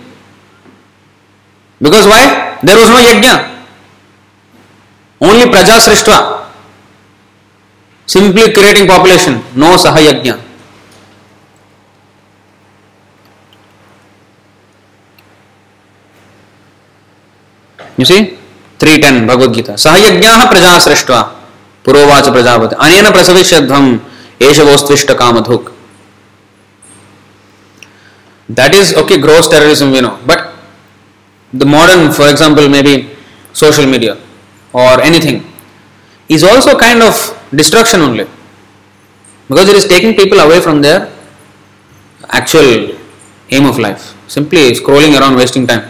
Because 1.81 2.07
why 2.07 2.25
there 2.65 2.77
was 2.77 2.91
no 2.91 2.99
यज्ञ 2.99 3.29
only 5.21 5.45
प्रजा 5.49 5.79
सृष्ट 5.79 6.09
simply 8.07 8.47
creating 8.49 8.87
population 8.89 9.41
no 9.57 9.75
सह 9.77 9.99
यज्ञ 10.01 10.33
three 18.79 18.97
ten 18.97 19.25
Bhagavad Gita 19.27 19.75
सहयज्ञ 19.77 20.27
प्रजा 20.49 20.77
सृष्टवा 20.79 21.21
पुरोवाच 21.85 22.29
प्रजापति 22.29 22.75
अन 22.87 23.11
प्रसविष्यध्वम 23.11 23.87
एष 24.41 24.59
गोस्विष्ट 24.61 25.11
कामधुक 25.19 25.71
that 28.49 28.75
is 28.75 28.93
okay 28.99 29.17
gross 29.17 29.49
terrorism 29.51 30.09
but 30.27 30.50
the 31.53 31.65
modern 31.65 32.11
for 32.11 32.29
example 32.29 32.67
maybe 32.69 33.09
social 33.53 33.85
media 33.85 34.17
or 34.73 35.01
anything 35.01 35.43
is 36.29 36.43
also 36.43 36.77
kind 36.77 37.01
of 37.03 37.15
destruction 37.53 38.01
only 38.01 38.25
because 39.49 39.67
it 39.67 39.75
is 39.75 39.85
taking 39.87 40.15
people 40.15 40.39
away 40.39 40.59
from 40.61 40.81
their 40.81 41.11
actual 42.29 42.95
aim 43.49 43.65
of 43.65 43.77
life 43.77 44.15
simply 44.27 44.71
scrolling 44.71 45.19
around 45.19 45.35
wasting 45.35 45.67
time 45.67 45.83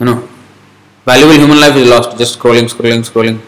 you 0.00 0.06
know 0.06 0.18
Valuable 1.06 1.34
human 1.38 1.60
life 1.60 1.76
is 1.76 1.88
lost 1.88 2.18
just 2.18 2.36
scrolling, 2.36 2.66
scrolling, 2.66 3.02
scrolling. 3.08 3.38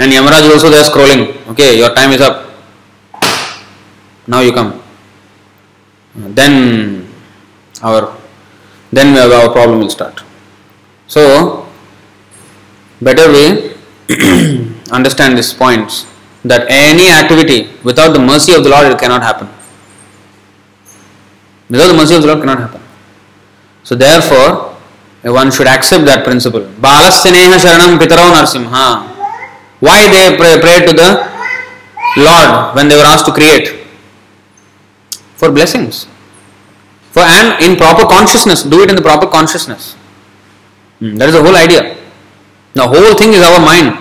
And 0.00 0.10
Yamaraj 0.10 0.42
is 0.42 0.52
also 0.54 0.70
there 0.70 0.82
scrolling. 0.82 1.22
Okay, 1.52 1.78
your 1.78 1.94
time 1.94 2.10
is 2.10 2.20
up. 2.20 2.50
Now 4.26 4.40
you 4.40 4.52
come. 4.52 4.82
Then 6.16 7.05
our 7.88 8.02
then 8.92 9.16
our 9.16 9.50
problem 9.52 9.80
will 9.80 9.90
start. 9.90 10.22
So 11.06 11.66
better 13.00 13.26
we 13.36 13.44
understand 14.98 15.36
these 15.36 15.52
points 15.52 16.06
that 16.44 16.66
any 16.68 17.10
activity 17.10 17.58
without 17.82 18.12
the 18.12 18.18
mercy 18.20 18.54
of 18.54 18.62
the 18.64 18.70
Lord 18.70 18.86
it 18.92 18.98
cannot 18.98 19.22
happen. 19.22 19.48
Without 21.68 21.88
the 21.88 21.94
mercy 21.94 22.14
of 22.14 22.22
the 22.22 22.28
Lord 22.28 22.40
cannot 22.40 22.60
happen. 22.60 22.80
So 23.82 23.94
therefore, 23.94 24.74
one 25.22 25.50
should 25.50 25.66
accept 25.66 26.04
that 26.06 26.24
principle. 26.24 26.60
Balasyaneha 26.60 27.58
Sharanam 27.58 27.98
Pitarao 27.98 28.34
Narsimha. 28.34 29.16
Why 29.80 30.08
they 30.08 30.36
pray 30.36 30.86
to 30.86 30.92
the 30.92 31.10
Lord 32.16 32.74
when 32.76 32.88
they 32.88 32.96
were 32.96 33.04
asked 33.04 33.26
to 33.26 33.32
create? 33.32 33.86
For 35.36 35.50
blessings. 35.50 36.06
For 37.16 37.24
and 37.24 37.56
in 37.64 37.76
proper 37.80 38.04
consciousness, 38.04 38.62
do 38.62 38.82
it 38.82 38.90
in 38.90 38.96
the 38.96 39.00
proper 39.00 39.26
consciousness. 39.26 39.94
Hmm, 41.00 41.16
that 41.16 41.32
is 41.32 41.34
the 41.34 41.42
whole 41.42 41.56
idea. 41.56 41.96
The 42.74 42.86
whole 42.86 43.14
thing 43.16 43.32
is 43.32 43.40
our 43.40 43.58
mind. 43.58 43.96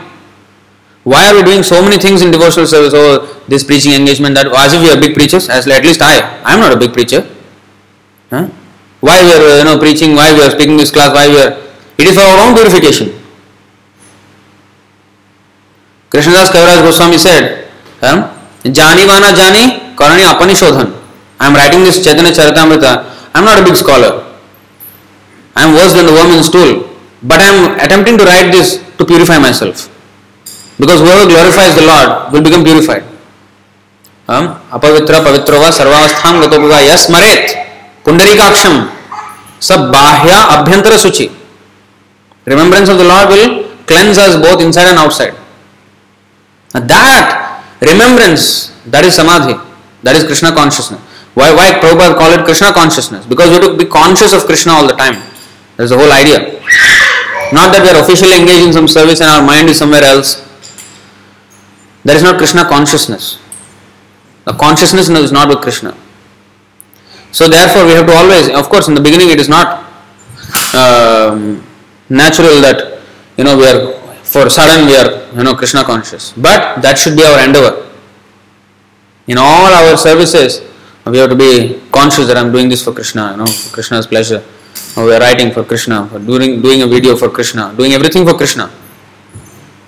Why 1.07 1.31
are 1.31 1.35
we 1.35 1.43
doing 1.43 1.63
so 1.63 1.81
many 1.81 1.97
things 1.97 2.21
in 2.21 2.31
devotional 2.31 2.67
service? 2.67 2.91
Oh, 2.93 3.39
this 3.47 3.63
preaching 3.63 3.93
engagement, 3.93 4.35
that 4.35 4.47
as 4.51 4.73
if 4.73 4.81
we 4.81 4.91
are 4.91 4.99
big 4.99 5.15
preachers, 5.15 5.47
as 5.47 5.65
at 5.67 5.83
least 5.83 6.01
I. 6.01 6.19
I 6.43 6.55
am 6.55 6.59
not 6.59 6.73
a 6.73 6.77
big 6.77 6.91
preacher. 6.91 7.23
Huh? 8.29 8.49
why 9.05 9.21
we 9.21 9.31
are 9.37 9.59
you 9.59 9.63
know 9.63 9.77
preaching, 9.77 10.15
why 10.15 10.33
we 10.33 10.41
are 10.41 10.49
speaking 10.49 10.77
this 10.77 10.89
class, 10.89 11.13
why 11.13 11.29
we 11.29 11.37
are 11.37 11.51
it 11.97 12.07
is 12.09 12.15
for 12.17 12.25
our 12.25 12.41
own 12.41 12.55
purification. 12.57 13.13
Krishnadas 16.09 16.49
Kaviraj 16.49 16.81
Goswami 16.81 17.17
said, 17.17 17.69
Jani 18.01 19.03
vana 19.05 19.29
jani 19.37 19.95
karani 19.95 20.23
apanishodhan. 20.25 20.89
I 20.89 21.04
am 21.40 21.54
writing 21.54 21.82
this 21.84 22.02
Chaitanya 22.04 22.30
Charitamrita. 22.30 22.92
I 23.34 23.38
am 23.38 23.44
not 23.44 23.58
a 23.60 23.64
big 23.64 23.76
scholar. 23.76 24.26
I 25.56 25.64
am 25.64 25.74
worse 25.74 25.94
than 25.94 26.06
the 26.06 26.12
worm 26.12 26.30
in 26.30 26.42
stool. 26.42 26.88
But 27.22 27.40
I 27.40 27.48
am 27.52 27.80
attempting 27.80 28.18
to 28.18 28.24
write 28.24 28.50
this 28.50 28.82
to 28.98 29.04
purify 29.04 29.38
myself. 29.38 29.88
Because 30.78 31.00
whoever 31.00 31.26
glorifies 31.28 31.74
the 31.74 31.84
Lord 31.84 32.32
will 32.32 32.42
become 32.42 32.64
purified. 32.64 33.04
Um, 34.28 34.46
अपवित्र 34.72 35.20
पवित्रो 35.24 35.60
वा 35.60 35.70
सर्वावस्थां 35.78 36.32
गतोपगा 36.42 36.78
यस्मरेत् 36.80 37.50
पुंडरीकाक्षम 38.04 38.74
सब 39.68 39.90
बाह्य 39.92 40.34
अभ्यंतर 40.56 40.96
शुचि 41.04 41.28
remembrance 42.46 42.88
of 42.88 42.98
the 42.98 43.04
Lord 43.04 43.28
will 43.28 43.50
cleanse 43.86 44.18
us 44.18 44.36
both 44.36 44.62
inside 44.62 44.88
and 44.90 44.98
outside. 44.98 45.34
That 46.72 47.62
remembrance, 47.80 48.72
that 48.86 49.04
is 49.04 49.14
samadhi, 49.16 49.54
that 50.02 50.16
is 50.16 50.24
Krishna 50.24 50.52
consciousness. 50.52 51.00
Why, 51.35 51.53
why 51.53 51.71
Prabhupada 51.79 52.17
call 52.17 52.31
it 52.31 52.45
Krishna 52.45 52.73
consciousness? 52.73 53.25
Because 53.25 53.49
we 53.49 53.55
have 53.55 53.63
to 53.63 53.77
be 53.77 53.85
conscious 53.85 54.33
of 54.33 54.45
Krishna 54.45 54.73
all 54.73 54.87
the 54.87 54.95
time. 54.95 55.21
That's 55.77 55.91
the 55.91 55.97
whole 55.97 56.11
idea. 56.11 56.59
Not 57.53 57.75
that 57.75 57.83
we 57.83 57.89
are 57.91 58.01
officially 58.01 58.39
engaged 58.39 58.65
in 58.65 58.73
some 58.73 58.87
service 58.87 59.21
and 59.21 59.29
our 59.29 59.45
mind 59.45 59.69
is 59.69 59.77
somewhere 59.77 60.03
else. 60.03 60.41
That 62.03 62.15
is 62.15 62.23
not 62.23 62.37
Krishna 62.37 62.65
consciousness. 62.65 63.39
The 64.45 64.53
consciousness 64.53 65.09
is 65.09 65.31
not 65.31 65.49
with 65.49 65.61
Krishna. 65.61 65.95
So 67.31 67.49
therefore, 67.49 67.85
we 67.85 67.91
have 67.91 68.07
to 68.07 68.13
always, 68.13 68.49
of 68.49 68.69
course, 68.69 68.87
in 68.87 68.95
the 68.95 69.01
beginning, 69.01 69.29
it 69.29 69.39
is 69.39 69.49
not 69.49 69.83
um, 70.73 71.65
natural 72.09 72.61
that 72.61 72.95
you 73.37 73.43
know, 73.43 73.57
we 73.57 73.67
are 73.67 73.93
for 74.23 74.49
sudden 74.49 74.87
we 74.87 74.95
are, 74.95 75.27
you 75.35 75.43
know, 75.43 75.55
Krishna 75.55 75.83
conscious. 75.83 76.33
But 76.33 76.81
that 76.81 76.97
should 76.97 77.15
be 77.15 77.23
our 77.23 77.43
endeavor. 77.43 77.91
In 79.27 79.37
all 79.37 79.67
our 79.73 79.97
services, 79.97 80.61
we 81.11 81.19
have 81.19 81.29
to 81.29 81.35
be 81.35 81.81
conscious 81.91 82.27
that 82.27 82.37
I'm 82.37 82.51
doing 82.51 82.67
this 82.67 82.83
for 82.83 82.91
Krishna, 82.91 83.31
you 83.31 83.37
know, 83.37 83.45
for 83.45 83.73
Krishna's 83.73 84.07
pleasure. 84.07 84.43
Or 84.97 85.05
we 85.05 85.13
are 85.13 85.19
writing 85.19 85.51
for 85.51 85.63
Krishna, 85.63 86.07
for 86.07 86.19
doing 86.19 86.61
doing 86.61 86.81
a 86.81 86.87
video 86.87 87.15
for 87.15 87.29
Krishna, 87.29 87.73
doing 87.77 87.93
everything 87.93 88.25
for 88.25 88.33
Krishna. 88.33 88.71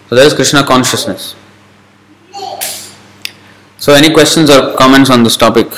So 0.10 0.16
that 0.16 0.26
is 0.26 0.34
Krishna 0.34 0.64
consciousness. 0.64 1.36
So 3.78 3.94
any 3.94 4.14
questions 4.14 4.50
or 4.50 4.76
comments 4.76 5.10
on 5.10 5.24
this 5.24 5.38
topic? 5.38 5.72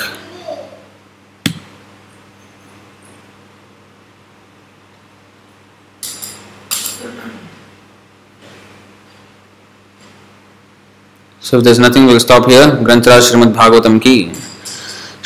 So 11.40 11.58
if 11.58 11.64
there's 11.64 11.78
nothing, 11.78 12.06
we'll 12.06 12.20
stop 12.20 12.46
here. 12.48 12.66
Granthra 12.86 13.20
Srimad 13.20 13.52
Bhagavatam 13.54 14.00
ki, 14.00 14.32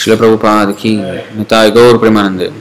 Srila 0.05 0.19
Prabhupada 0.21 0.77
ki, 0.77 1.01
Nitai 1.33 1.73
Gaur 1.73 1.97
Premanande. 1.99 2.53